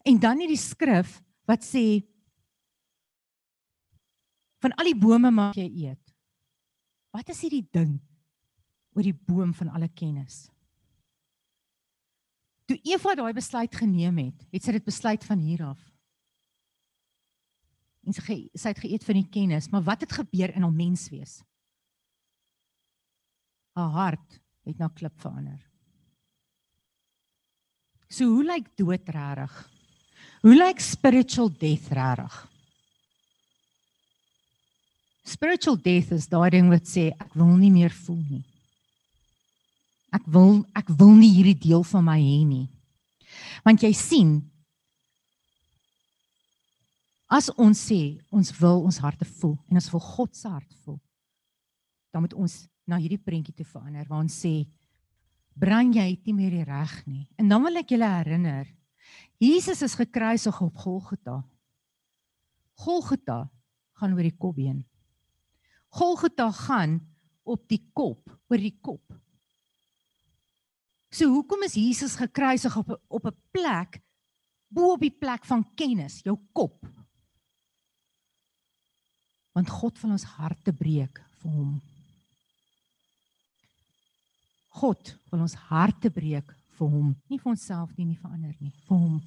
[0.05, 2.03] En dan hierdie skrif wat sê
[4.61, 6.13] van al die bome mag jy eet.
[7.11, 7.99] Wat is hierdie ding
[8.95, 10.49] oor die boom van alle kennis?
[12.65, 15.90] Toe Eva daai besluit geneem het, het sy dit besluit van hier af.
[18.07, 21.41] En sy, sy het geëet van die kennis, maar wat het gebeur in haar menswees?
[23.77, 25.59] Haar hart het na klip verander.
[28.11, 29.53] So hoe lyk dood regtig?
[30.41, 32.39] Hoe lyk spiritual death regtig?
[35.23, 38.43] Spiritual death is daai ding wat sê ek wil nie meer voel nie.
[40.11, 42.65] Ek wil ek wil nie hierdie deel van my hê nie.
[43.63, 44.33] Want jy sien
[47.31, 50.99] as ons sê ons wil ons harte voel en ons wil God se hart voel,
[52.11, 52.57] dan moet ons
[52.89, 54.65] na hierdie prentjie toe verander waar ons sê
[55.55, 57.25] brein jy het nie meer die reg nie.
[57.39, 58.67] En dan wil ek julle herinner
[59.41, 61.39] Jesus is gekruisig op Golgotha.
[62.77, 63.39] Golgotha
[63.97, 64.83] gaan oor die kopbeen.
[65.97, 66.99] Golgotha gaan
[67.43, 69.01] op die kop, oor die kop.
[71.11, 74.01] So hoekom is Jesus gekruisig op op 'n plek
[74.69, 76.79] bo op die plek van kennis, jou kop?
[79.55, 81.75] Want God wil ons harte breek vir hom.
[84.79, 88.71] God wil ons harte breek vir hom, nie vir onsself nie, nie vir ander nie,
[88.87, 89.19] vir hom.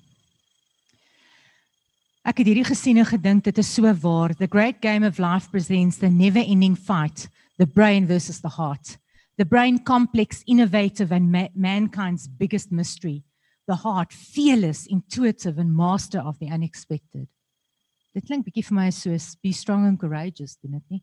[2.25, 4.33] Ek het hierdie gesien en gedink dit is so waar.
[4.33, 8.97] The great game of life presents the never-ending fight, the brain versus the heart.
[9.37, 13.25] The brain complex, innovative and ma mankind's biggest mystery.
[13.67, 17.29] The heart fearless, intuitive and master of the unexpected.
[18.15, 21.03] Dit klink bietjie vir my soos be strong and courageous, doen dit nie?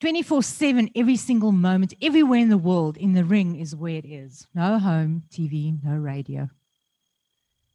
[0.00, 4.46] 24/7 every single moment everywhere in the world in the ring is where it is.
[4.54, 6.48] No home, TV, no radio.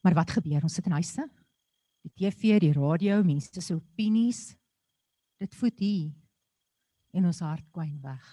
[0.02, 0.64] Maar wat gebeur?
[0.64, 1.30] Ons sit in huise
[2.04, 4.54] die TV, die radio, mense se opinies.
[5.40, 6.12] Dit voed hier
[7.14, 8.24] en ons hart kwyn weg.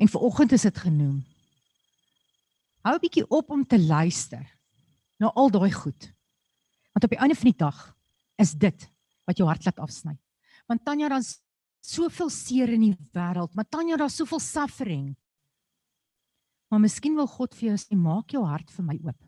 [0.00, 1.18] En vanoggend is dit genoem.
[2.84, 4.46] Hou 'n bietjie op om te luister
[5.18, 6.12] na al daai goed.
[6.94, 7.78] Want op die einde van die dag
[8.40, 8.86] is dit
[9.28, 10.16] wat jou hart laat afsny.
[10.70, 11.38] Want Tanya daar's
[11.80, 15.10] soveel seer in die wêreld, maar Tanya daar's soveel suffering.
[16.70, 19.18] Maar miskien wil God vir jou sê maak jou hart vir my oop.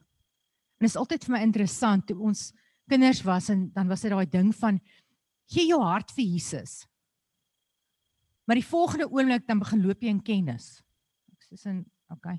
[0.79, 2.51] En dit is altyd vir my interessant toe ons
[2.91, 4.81] kinders was en dan was dit daai ding van
[5.53, 6.83] gee jou hart vir Jesus.
[8.47, 10.81] Maar die volgende oomblik dan begin loop jy in kennis.
[11.33, 12.39] Ek sê sin, okay.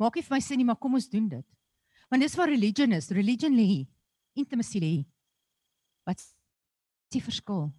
[0.00, 1.46] Maak nie vir my sin nie, maar kom ons doen dit.
[2.10, 3.10] Want dis wat religion is.
[3.14, 3.86] Religion lê hier.
[4.36, 4.94] Intimacy lê.
[6.06, 6.30] Wat is
[7.14, 7.70] die verskil?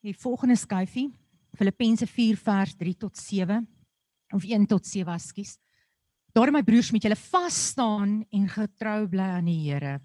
[0.00, 1.10] Die volgende skyfie,
[1.58, 3.60] Filippense 4 vers 3 tot 7
[4.32, 5.58] of 1 tot 7, ekskuus.
[6.32, 9.98] Daarom my broers moet julle vas staan en getrou bly aan die Here.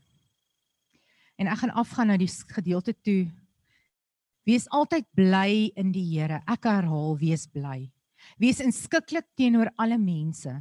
[1.38, 3.28] En ek gaan afgaan na die gedeelte toe.
[4.45, 6.41] Wees altyd bly in die Here.
[6.49, 7.86] Ek herhaal, wees bly.
[8.41, 10.58] Wees inskikkelik teenoor alle mense.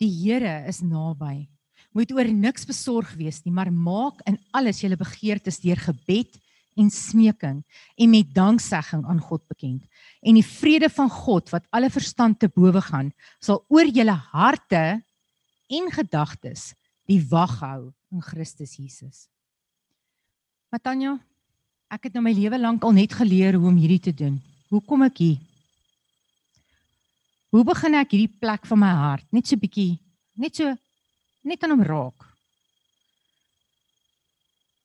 [0.00, 1.46] Die Here is naby.
[1.96, 6.36] Moet oor niks besorg wees nie, maar maak in alles julle begeertes deur gebed
[6.76, 7.62] en smeking
[7.96, 9.86] en met danksegging aan God bekend.
[10.20, 15.00] En die vrede van God wat alle verstand te bowe gaan, sal oor julle harte
[15.72, 16.74] en gedagtes
[17.08, 17.80] die wag hou
[18.12, 19.26] in Christus Jesus.
[20.72, 21.16] Matanya,
[21.88, 24.36] ek het nou my lewe lank al net geleer hoe om hierdie te doen.
[24.68, 25.40] Hoe kom ek hier?
[27.56, 29.94] Hoe begin ek hierdie plek van my hart net so bietjie
[30.36, 30.74] net so
[31.40, 32.26] net aan hom raak?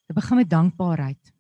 [0.07, 1.33] Ek begin met dankbaarheid.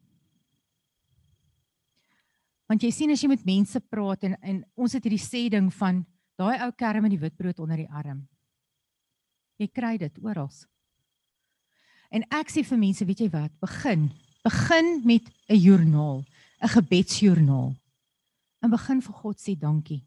[2.67, 5.71] Want jy sien as jy met mense praat en en ons het hierdie sê ding
[5.79, 6.03] van
[6.35, 8.27] daai ou kerm met die witbrood onder die arm.
[9.55, 10.51] Jy kry dit oral.
[12.11, 13.55] En ek sê vir mense, weet jy wat?
[13.63, 14.09] Begin.
[14.43, 16.25] Begin met 'n joernaal,
[16.59, 17.75] 'n gebedsjoernaal.
[18.63, 20.03] En begin vir God sê dankie.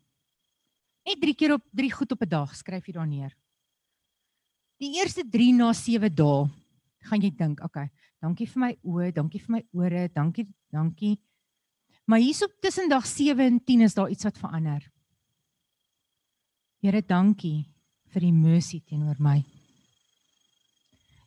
[1.05, 3.37] Net 3 keer op 3 goed op 'n dag skryf jy daar neer.
[4.81, 6.51] Die eerste 3 na 7 dae
[7.05, 7.91] gaan jy dink, okay,
[8.21, 11.19] dankie vir my oë, dankie vir my ore, dankie, dankie.
[12.07, 14.83] Maar hierso tussen dag 7 en 10 is daar iets wat verander.
[16.81, 17.65] Here, dankie
[18.13, 19.45] vir die mercy teenoor my.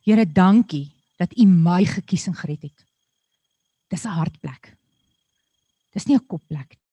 [0.06, 2.86] Here, dankie dat U my gekies en gered het.
[3.90, 4.76] Dis 'n hartplek.
[5.92, 6.87] Dis nie 'n kopplek nie.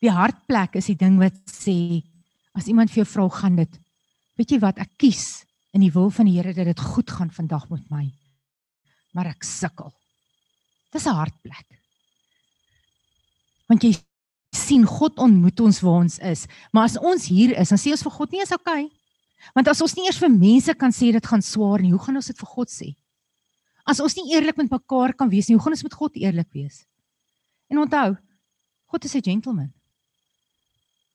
[0.00, 2.02] Die hartplek is die ding wat sê
[2.56, 3.72] as iemand vir jou vra gaan dit,
[4.40, 5.44] weet jy wat, ek kies
[5.76, 8.06] in die wil van die Here dat dit goed gaan vandag met my.
[9.14, 9.92] Maar ek sukkel.
[10.90, 11.66] Dis 'n hartplek.
[13.68, 13.94] Want jy
[14.50, 18.02] sien God ontmoet ons waar ons is, maar as ons hier is, dan sê ons
[18.02, 18.90] vir God nie is okay.
[19.54, 22.16] Want as ons nie eers vir mense kan sê dit gaan swaar nie, hoe gaan
[22.16, 22.96] ons dit vir God sê?
[23.86, 26.50] As ons nie eerlik met mekaar kan wees nie, hoe gaan ons met God eerlik
[26.52, 26.84] wees?
[27.70, 28.16] En onthou,
[28.86, 29.72] God is 'n gentleman.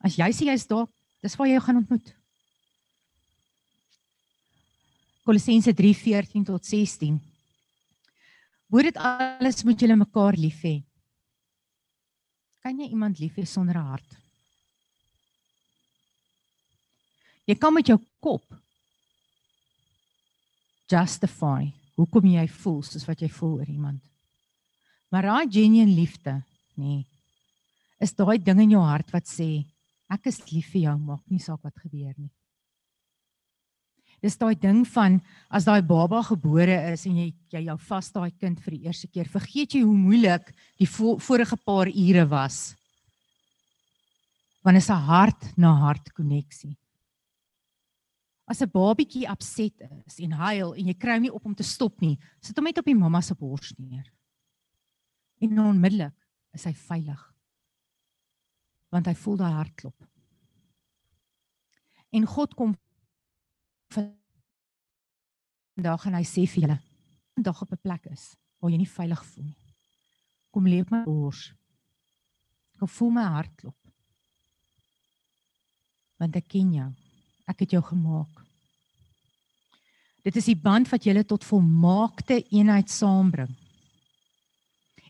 [0.03, 0.87] As jy sê jy's daar,
[1.23, 2.11] dis waar jy gaan ontmoet.
[5.25, 7.17] Kolossense 3:14 tot 16.
[8.69, 10.83] Hoor dit alles moet julle mekaar lief hê.
[12.61, 14.11] Kan jy iemand lief hê sonder 'n hart?
[17.45, 18.45] Jy kan met jou kop
[20.89, 24.01] justify hoekom jy voel soos wat jy voel oor iemand.
[25.09, 26.43] Maar daai genuine liefde,
[26.75, 27.05] nê, nee,
[27.99, 29.65] is daai ding in jou hart wat sê
[30.11, 32.31] ek is lief vir jou, maak nie saak wat gebeur nie.
[34.23, 35.19] Dis daai ding van
[35.53, 39.07] as daai baba gebore is en jy jy jou vas daai kind vir die eerste
[39.07, 40.49] keer, vergeet jy hoe moeilik
[40.79, 42.75] die vo vorige paar ure was.
[44.63, 46.75] Want is 'n hart na hart koneksie.
[48.47, 49.73] As 'n babietjie upset
[50.07, 52.65] is en huil en jy kry hom nie op om te stop nie, sit hom
[52.65, 54.11] net op die mamma se bors neer.
[55.41, 56.13] En onmiddellik
[56.53, 57.34] is hy veilig.
[58.95, 60.07] Want hy voel daai hartklop.
[62.15, 62.71] En God kom
[63.91, 66.79] vandag en hy sê vir julle
[67.35, 69.57] vandag op 'n plek is waar jy nie veilig voel nie.
[70.51, 71.53] Kom leef my bors.
[72.79, 73.77] Kom voel my hart klop.
[76.17, 76.91] Want ek ken jou.
[77.47, 78.43] Ek het jou gemaak.
[80.23, 83.55] Dit is die band wat julle tot volmaakte eenheid saambring.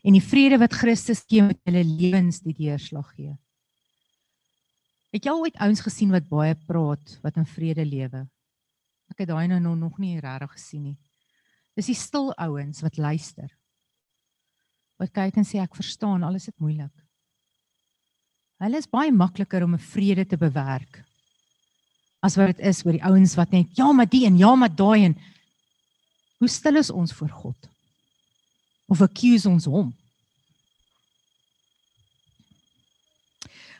[0.02, 3.36] En die vrede wat Christus gee met julle lewens die deurslag gee.
[5.16, 8.26] Het jy al ooit ouens gesien wat baie praat, wat in vrede lewe?
[9.08, 10.98] Ek het daai nou nog nie regtig gesien nie.
[11.72, 13.48] Dis die stil ouens wat luister.
[15.00, 16.92] Wat kyk en sê ek verstaan, alles is moeilik.
[18.60, 21.04] Hulle is baie makliker om 'n vrede te bewerk
[22.26, 24.72] as wat dit is oor die ouens wat net ja, maar die en ja, maar
[24.74, 25.16] daai en
[26.40, 27.68] hoe stil is ons voor God?
[28.86, 29.94] Of accuse ons hom?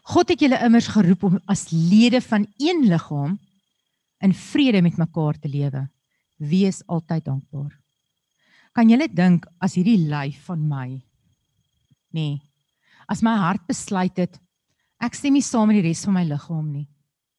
[0.07, 3.38] God het julle immers geroep om as lede van een liggaam
[4.22, 5.82] in vrede met mekaar te lewe.
[6.36, 7.72] Wees altyd dankbaar.
[8.76, 10.88] Kan julle dink as hierdie lyf van my
[12.16, 12.36] nê, nee,
[13.11, 14.38] as my hart besluit het
[15.02, 16.86] ek stem nie saam met die res van my liggaam nie.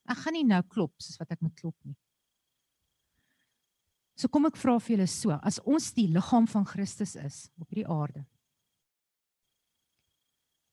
[0.07, 1.97] Ek gaan nie nou klop soos wat ek moet klop nie.
[4.18, 7.70] So kom ek vra vir julle so, as ons die liggaam van Christus is op
[7.70, 8.24] hierdie aarde.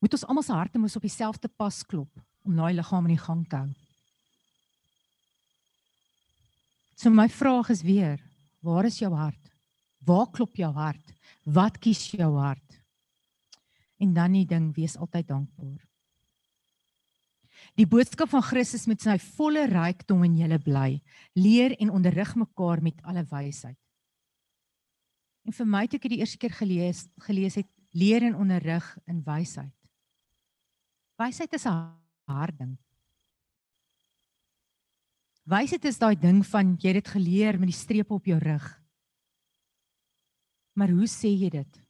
[0.05, 3.23] Moet ons almal se harte mos op dieselfde pas klop om daai liggaam in die
[3.23, 3.71] gang te hou.
[6.93, 8.19] So my vraag is weer,
[8.61, 9.49] waar is jou hart?
[10.05, 11.15] Waar klop jou hart?
[11.49, 12.77] Wat kies jou hart?
[13.97, 15.81] En dan die ding, wees altyd dankbaar.
[17.81, 20.99] Die boodskap van Christus met sy volle rykdom in julle bly.
[21.33, 23.81] Leer en onderrig mekaar met alle wysheid.
[25.49, 28.85] En vir my het ek dit die eerste keer gelees gelees het, leer en onderrig
[29.09, 29.73] in wysheid.
[31.17, 31.95] Wysheid is 'n
[32.27, 32.79] hard ding.
[35.45, 38.65] Wysheid is daai ding van jy het dit geleer met die strepe op jou rug.
[40.73, 41.81] Maar hoe sê jy dit?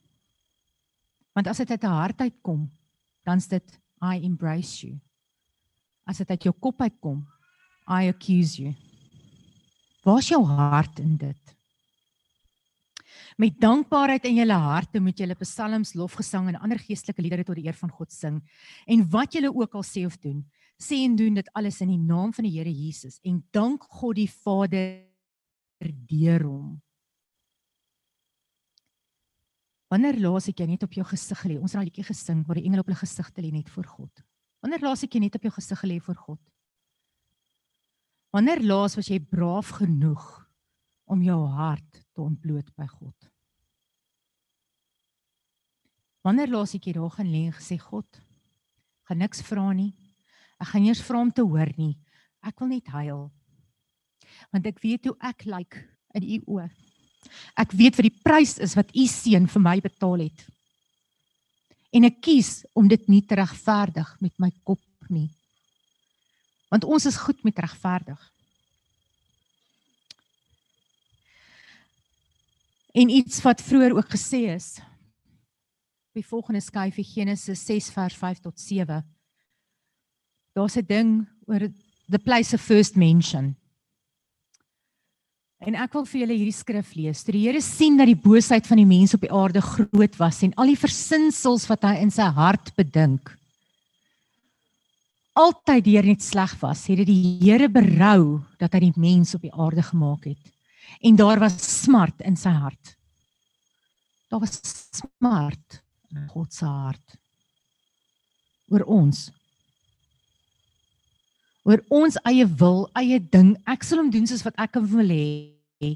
[1.33, 2.71] Want as dit uit 'n hart uitkom,
[3.23, 4.99] dan's dit I embrace you.
[6.05, 7.25] As dit uit jou kop uitkom,
[7.89, 8.75] I accuse you.
[10.03, 11.55] Waar's jou hart in dit?
[13.35, 17.65] Met dankbaarheid in julle harte moet julle psalms, lofgesang en ander geestelike liedere tot die
[17.67, 18.37] eer van God sing.
[18.87, 20.39] En wat julle ook al sê of doen,
[20.79, 24.15] sê en doen dit alles in die naam van die Here Jesus en dank God
[24.21, 25.03] die Vader
[25.83, 26.69] deur hom.
[29.91, 31.59] Wanneer laas ek jy net op jou gesig gelê?
[31.59, 34.23] Ons het daai liedjie gesing waar die engele op hulle gesigte lê net voor God.
[34.63, 36.41] Wanneer laas ek jy net op jou gesig gelê voor God?
[38.35, 40.23] Wanneer laas was jy braaf genoeg
[41.11, 43.29] om jou hart te ontbloot by God?
[46.25, 48.07] Wanneer laas ek jy daar gaan lê en gesê God,
[49.05, 49.91] gaan niks vra nie.
[50.57, 51.93] Ek gaan eers vra om te hoor nie.
[52.41, 53.27] Ek wil net huil.
[54.53, 55.83] Want ek weet hoe ek lyk like
[56.17, 56.67] in u oë.
[57.59, 60.45] Ek weet wat die prys is wat u seun vir my betaal het.
[61.95, 65.29] En ek kies om dit nie te regverdig met my kop nie.
[66.71, 68.19] Want ons is goed met regverdig.
[72.95, 74.77] En iets wat vroeër ook gesê is.
[76.15, 79.03] Die volgende skyfie Genesis 6 vers 5 tot 7.
[80.55, 81.67] Daar's 'n ding oor
[82.09, 83.55] the place of first mention.
[85.59, 87.23] En ek wil vir julle hierdie skrif lees.
[87.23, 90.41] Toe die Here sien dat die boosheid van die mense op die aarde groot was
[90.41, 93.37] en al die versinsels wat hy in sy hart bedink
[95.35, 99.43] altyd deur net sleg was, het dit die Here berou dat hy die mens op
[99.43, 100.51] die aarde gemaak het.
[101.01, 102.95] En daar was smart in sy hart.
[104.29, 104.59] Daar was
[104.91, 105.81] smart
[106.11, 107.19] in God se hart
[108.71, 109.27] oor ons
[111.65, 113.55] oor ons eie wil, eie ding.
[113.65, 115.95] Ek sal hom doen soos wat ek hom wil hê.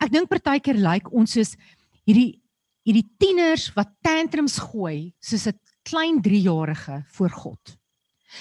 [0.00, 1.52] Ek dink partykeer lyk like ons soos
[2.08, 2.40] hierdie
[2.84, 7.76] hierdie tieners wat tantrums gooi soos 'n klein 3-jarige voor God.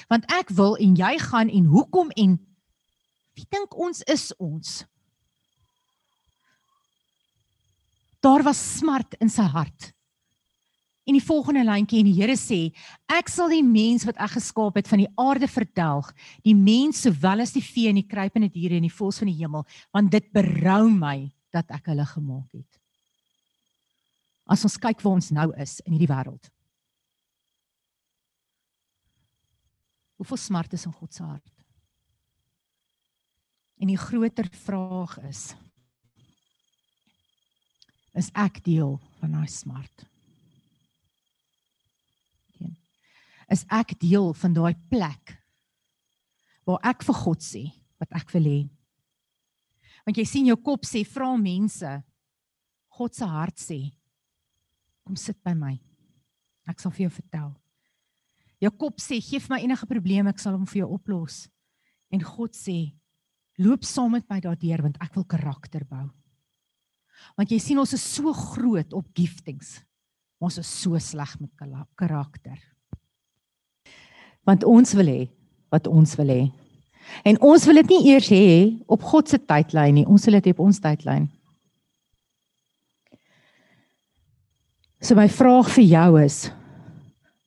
[0.10, 2.40] Want ek wil en jy gaan en hoekom en
[3.36, 4.84] wie dink ons is ons?
[8.24, 9.92] Daar was smart in sy hart.
[11.04, 12.70] En die volgende lyntjie en die Here sê,
[13.12, 16.14] ek sal die mens wat ek geskaap het van die aarde verdelg,
[16.48, 19.42] die mens sowel as die vee en die kruipende diere en die voëls van die
[19.42, 21.18] hemel, want dit berou my
[21.52, 22.80] dat ek hulle gemaak het.
[24.48, 26.48] As ons kyk waar ons nou is in hierdie wêreld.
[30.24, 31.52] Hoeveel smart is in God se hart?
[33.84, 35.50] En die groter vraag is
[38.18, 40.06] is ek deel van daai smart?
[43.52, 45.36] Is ek deel van daai plek
[46.66, 47.68] waar ek vir God sê
[48.02, 48.62] wat ek wil hê?
[50.08, 51.92] Want jy sien jou kop sê vra mense
[52.94, 53.80] God se hart sê
[55.04, 55.74] kom sit by my.
[56.70, 57.52] Ek sal vir jou vertel.
[58.64, 61.44] Jakob sê gee vir my enige probleem ek sal hom vir jou oplos.
[62.14, 62.94] En God sê
[63.60, 66.08] loop saam met my daardeur want ek wil karakter bou.
[67.38, 69.78] Want jy sien ons is so groot op giftings.
[70.44, 71.52] Ons is so sleg met
[72.00, 72.58] karakter.
[74.44, 75.22] Want ons wil hê
[75.74, 76.42] wat ons wil hê.
[77.28, 78.48] En ons wil dit nie eers hê
[78.92, 81.26] op God se tydlyn nie, ons wil dit op ons tydlyn.
[85.04, 86.44] So my vraag vir jou is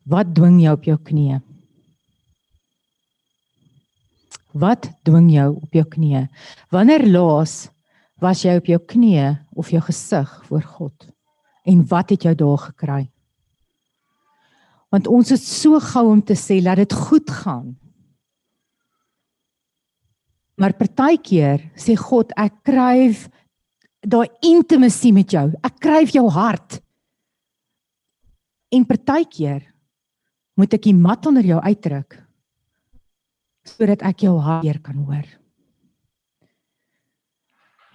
[0.07, 1.41] Wat dwing jou op jou knieë?
[4.57, 6.29] Wat dwing jou op jou knieë?
[6.71, 7.67] Wanneer laas
[8.23, 11.09] was jy op jou knieë of jou gesig voor God?
[11.67, 13.03] En wat het jou daar gekry?
[14.95, 17.75] Want ons is so gou om te sê dat dit goed gaan.
[20.57, 23.27] Maar partykeer sê God, ek kryf
[24.01, 25.51] daai intimasie met jou.
[25.67, 26.79] Ek kryf jou hart.
[28.73, 29.67] En partykeer
[30.57, 32.23] moet ek die mat onder jou uitdruk
[33.67, 35.27] sodat ek jou weer kan hoor.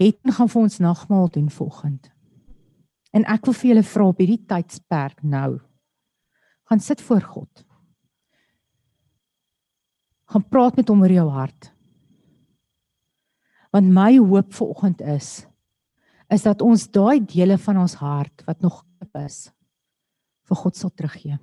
[0.01, 2.07] Het gaan vir ons nagmaal doen vanoggend.
[3.13, 5.59] En ek wil vir julle vra op hierdie tydsperk nou.
[6.71, 7.65] Gaan sit voor God.
[10.31, 11.69] Gaan praat met hom oor jou hart.
[13.75, 15.31] Want my hoop vanoggend is
[16.31, 18.85] is dat ons daai dele van ons hart wat nog
[19.19, 19.49] is
[20.47, 21.35] vir God sal teruggee.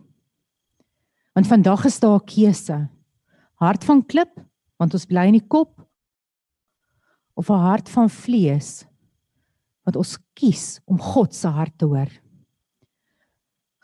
[1.36, 2.88] Want vandag is daar 'n keuse.
[3.60, 4.40] Hart van klip,
[4.78, 5.87] want ons bly in die kop
[7.38, 8.84] of 'n hart van vlees
[9.86, 12.10] wat ons kies om God se hart te hoor.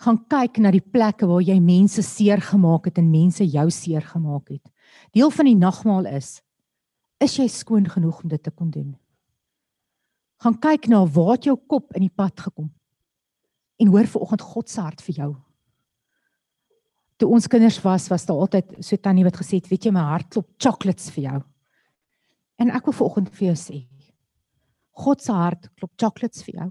[0.02, 4.02] Gaan kyk na die plekke waar jy mense seer gemaak het en mense jou seer
[4.02, 4.66] gemaak het.
[5.12, 6.42] Deel van die nagmaal is
[7.20, 8.98] is jy skoon genoeg om dit te kon doen?
[10.42, 12.70] Gaan kyk na waar jou kop in die pad gekom.
[13.78, 15.34] En hoor vanoggend God se hart vir jou
[17.16, 20.04] toe ons kinders was, was daar altyd so tannie wat gesê het, weet jy my
[20.10, 21.40] hart klop chocolates vir jou.
[22.62, 23.78] En ek wil vanoggend vir jou sê,
[24.94, 26.68] God se hart klop chocolates vir jou.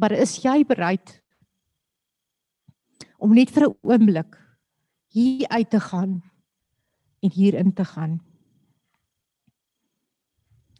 [0.00, 1.18] Maar is jy bereid
[3.22, 4.38] om net vir 'n oomblik
[5.12, 6.22] hier uit te gaan
[7.22, 8.20] en hier in te gaan?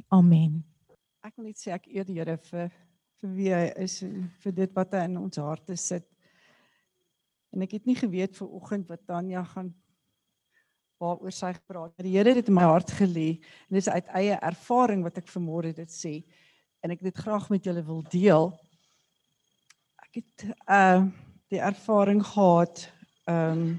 [0.09, 0.65] Amen.
[1.23, 2.73] Ek wil net sê ek eer die Here vir
[3.23, 6.07] vir wie hy is en vir dit wat hy in ons harte sit.
[7.55, 9.71] En ek het nie geweet vir oggend wat Tanya gaan
[11.03, 11.95] waaroor sy gepraat.
[12.03, 13.29] Die Here het dit in my hart gelê
[13.67, 16.21] en dit is uit eie ervaring wat ek vanmôre dit sê
[16.83, 18.51] en ek dit graag met julle wil deel.
[20.07, 21.05] Ek het uh
[21.53, 22.87] die ervaring gehad
[23.29, 23.75] um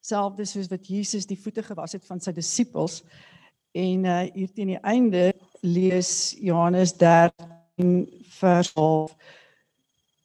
[0.00, 3.02] selfs dis soos wat Jesus die voete gewas het van sy disippels
[3.76, 5.26] en uh hier teen die einde
[5.60, 8.06] lees Johannes 13
[8.38, 9.12] vers 12.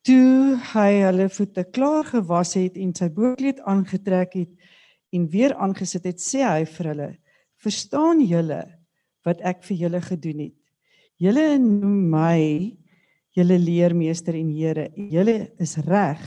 [0.05, 4.64] Toe hy hulle voete klaar gewas het en sy boekleed aangetrek het
[5.15, 7.09] en weer aangesit het, sê hy vir hulle:
[7.63, 8.63] "Verstaan julle
[9.25, 10.59] wat ek vir julle gedoen het?
[11.17, 12.75] Julle noem my
[13.35, 14.89] julle leermeester en Here.
[14.95, 16.21] Julle is reg,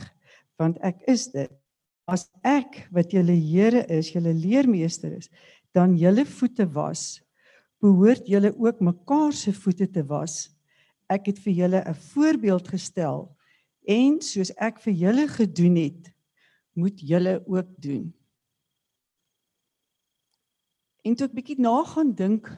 [0.61, 1.51] want ek is dit.
[2.09, 5.31] As ek wat julle Here is, julle leermeester is,
[5.77, 7.21] dan julle voete was,
[7.83, 10.49] behoort julle ook mekaar se voete te was.
[11.09, 13.29] Ek het vir julle 'n voorbeeld gestel
[13.87, 16.13] en soos ek vir julle gedoen het,
[16.75, 18.13] moet julle ook doen.
[21.09, 22.51] En toe ek bietjie na gaan dink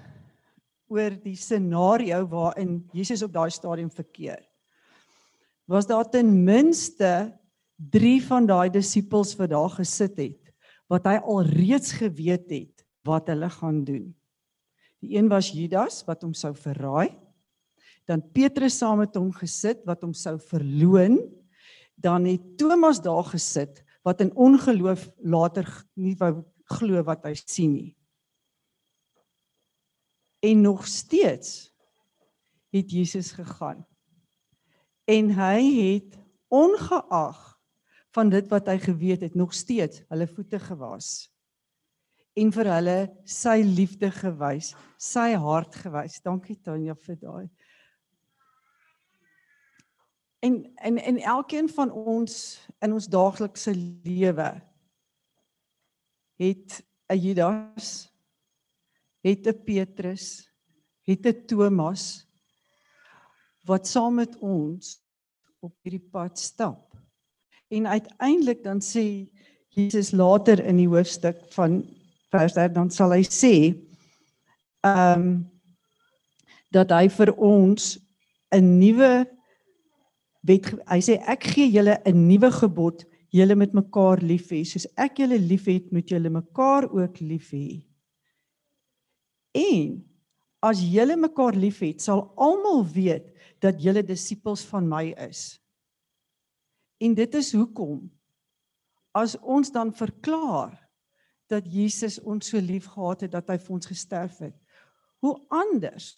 [0.90, 4.40] oor die scenario waarin Jesus op daai stadium verkeer,
[5.70, 7.30] was daar ten minste
[7.94, 10.50] 3 van daai disippels wat daar gesit het
[10.90, 14.08] wat hy al reeds geweet het wat hulle gaan doen.
[14.98, 17.14] Die een was Judas wat hom sou verraai.
[18.10, 21.20] Dan Petrus saam met hom gesit wat hom sou verloon.
[21.94, 26.40] Dan het Thomas daar gesit wat in ongeloof later nie wou
[26.74, 27.94] glo wat hy sien nie.
[30.40, 31.74] En nog steeds
[32.70, 33.86] het Jesus gegaan.
[35.04, 36.18] En hy het
[36.48, 37.58] ongeag
[38.10, 41.30] van dit wat hy geweet het nog steeds hulle voete gewas
[42.38, 46.20] en vir hulle sy liefde gewys, sy hart gewys.
[46.24, 47.48] Dankie Tanya vir daai.
[50.40, 52.34] En en en elkeen van ons
[52.80, 54.50] in ons daaglikse lewe
[56.40, 56.82] het
[57.12, 58.09] 'n Judas,
[59.22, 60.50] het 'n Petrus,
[61.06, 62.26] het 'n Thomas
[63.64, 64.98] wat saam met ons
[65.60, 66.96] op hierdie pad stap.
[67.68, 69.28] En uiteindelik dan sê
[69.68, 71.84] Jesus later in die hoofstuk van
[72.30, 73.54] vers daar dan sal hy sê
[74.86, 75.50] ehm um,
[76.70, 77.98] dat hy vir ons
[78.54, 79.26] 'n nuwe
[80.46, 84.86] wet hy sê ek gee julle 'n nuwe gebod julle met mekaar lief hê soos
[84.96, 87.82] ek julle liefhet moet julle mekaar ook lief hê
[89.56, 89.98] en
[90.60, 93.30] as julle mekaar liefhet sal almal weet
[93.60, 95.60] dat julle disippels van my is
[97.00, 98.04] en dit is hoekom
[99.16, 100.76] as ons dan verklaar
[101.50, 104.54] dat Jesus ons so lief gehad het dat hy vir ons gesterf het.
[105.24, 106.12] Hoe anders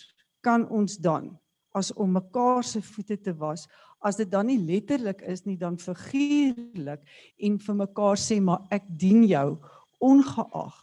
[0.45, 1.33] kan ons dan
[1.73, 3.65] as om mekaar se voete te was
[4.05, 7.05] as dit dan nie letterlik is nie dan figuurlik
[7.39, 9.57] en vir mekaar sê maar ek dien jou
[10.03, 10.77] ongeag.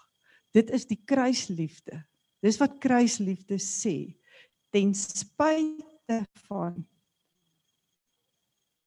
[0.56, 2.00] Dit is die kruisliefde.
[2.42, 4.16] Dis wat kruisliefde sê.
[4.72, 6.78] Ten spyte van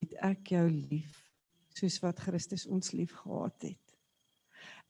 [0.02, 1.18] het ek jou lief
[1.76, 3.82] soos wat Christus ons lief gehad het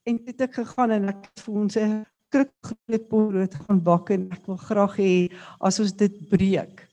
[0.08, 4.30] en dit ek gegaan en ek vir ons 'n kruk groot brood gaan bak en
[4.32, 5.12] ek wil graag hê
[5.60, 6.88] as ons dit breek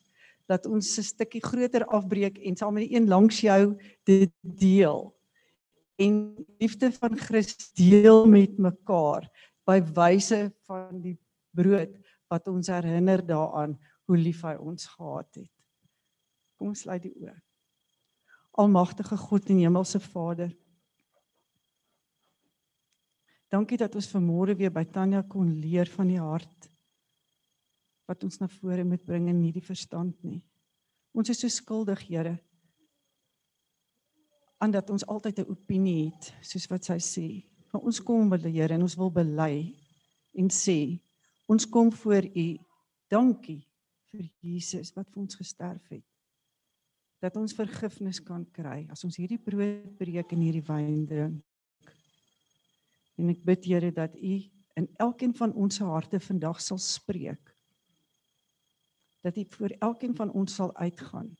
[0.50, 5.14] dat ons 'n stukkie groter afbreek en saam met die een langs jou dit deel
[5.98, 9.30] en liefde van Christus deel met mekaar
[9.66, 11.18] by wyse van die
[11.60, 12.00] brood
[12.32, 13.76] wat ons herinner daaraan
[14.08, 15.54] hoe lief hy ons gehad het.
[16.58, 17.36] Kom ons sluit die oë.
[18.60, 20.52] Almagtige God en Hemelse Vader,
[23.50, 26.68] Dankie dat ons vanmôre weer by Tanya kon leer van die hart
[28.10, 30.40] wat ons na vore moet bring en nie die verstand nie.
[31.14, 32.40] Ons is so skuldig, Here,
[34.58, 37.28] aan dat ons altyd 'n opinie het, soos wat sy sê.
[37.72, 39.76] Maar ons kom by die Here en ons wil bely
[40.34, 41.00] en sê,
[41.50, 42.48] ons kom voor U.
[43.10, 43.64] Dankie
[44.14, 46.06] vir Jesus wat vir ons gesterf het.
[47.20, 51.42] Dat ons vergifnis kan kry as ons hierdie brood breek en hierdie wyn drink.
[53.20, 54.36] En ek bid Here dat U
[54.80, 57.52] in elkeen van ons harte vandag sal spreek.
[59.26, 61.34] Dat U vir elkeen van ons sal uitgaan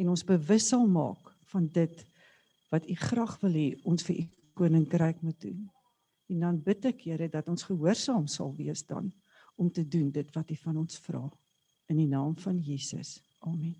[0.00, 2.04] en ons bewus sal maak van dit
[2.70, 4.24] wat U graag wil hê ons vir U
[4.60, 5.62] koninkryk moet doen.
[6.30, 9.10] En dan bid ek Here dat ons gehoorsaam sal wees dan
[9.60, 11.24] om te doen dit wat U van ons vra
[11.90, 13.18] in die naam van Jesus.
[13.42, 13.74] Amen.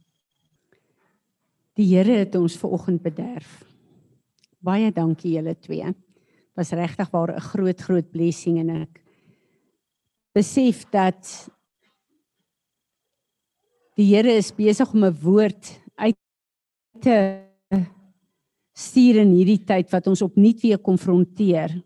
[1.78, 3.60] Die Here het ons ver oggend bederf.
[4.60, 5.94] Baie dankie julle twee
[6.58, 9.00] was regtig waar 'n groot groot blessing en ek
[10.34, 11.48] besef dat
[13.96, 16.16] die Here is besig om 'n woord uit
[17.00, 17.46] te
[18.72, 21.82] stuur in hierdie tyd wat ons opnuut weer konfronteer.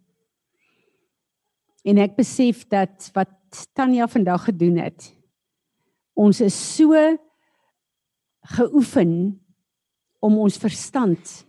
[1.85, 3.33] En ek besef dat wat
[3.77, 5.13] Tanya vandag gedoen het,
[6.19, 6.97] ons is so
[8.57, 9.13] geoefen
[10.25, 11.45] om ons verstand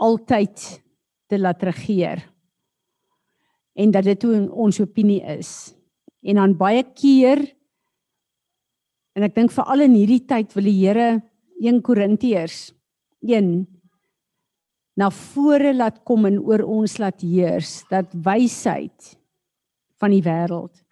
[0.00, 0.62] altyd
[1.28, 2.22] te laat regeer.
[3.74, 5.74] En dat dit hoe ons opinie is.
[6.24, 7.42] En dan baie keer
[9.14, 11.08] En ek dink veral in hierdie tyd wil die Here
[11.62, 12.58] 1 Korintiërs
[13.22, 13.50] 1
[14.98, 19.14] na vore laat kom en oor ons laat heers dat wysheid
[20.04, 20.82] van die wêreld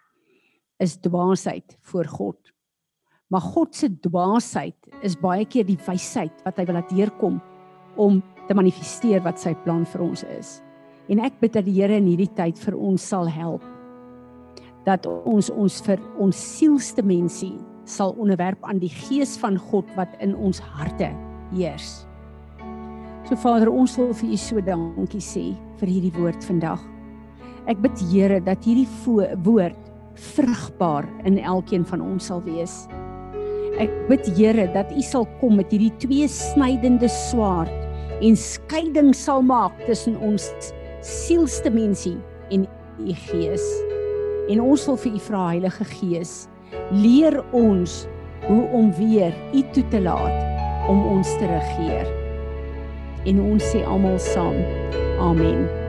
[0.82, 2.39] is dwaasheid voor God.
[3.32, 7.39] Maar God se dwaasheid is baie keer die wysheid wat hy wil laat deurkom
[8.01, 10.59] om te manifesteer wat sy plan vir ons is.
[11.12, 13.64] En ek bid dat die Here in hierdie tyd vir ons sal help
[14.82, 17.55] dat ons ons vir ons sielste mensie
[17.86, 21.12] sal onderwerp aan die gees van God wat in ons harte
[21.52, 22.02] heers.
[23.28, 26.91] So Vader, ons wil vir U so dankie sê vir hierdie woord vandag.
[27.70, 28.89] Ek bid Here dat hierdie
[29.44, 29.78] woord
[30.34, 32.86] vrugbaar in elkeen van ons sal wees.
[33.80, 37.72] Ek bid Here dat U sal kom met hierdie twee snydende swaard
[38.22, 40.51] en skeiding sal maak tussen ons
[41.06, 42.18] sielste mensie
[42.51, 42.66] en
[42.98, 43.66] U gees.
[44.51, 46.32] En ons wil vir U vra Heilige Gees,
[46.90, 48.02] leer ons
[48.48, 52.10] hoe om weer U toe te laat om ons te regeer.
[53.30, 54.59] En ons sê almal saam.
[55.22, 55.81] Amen.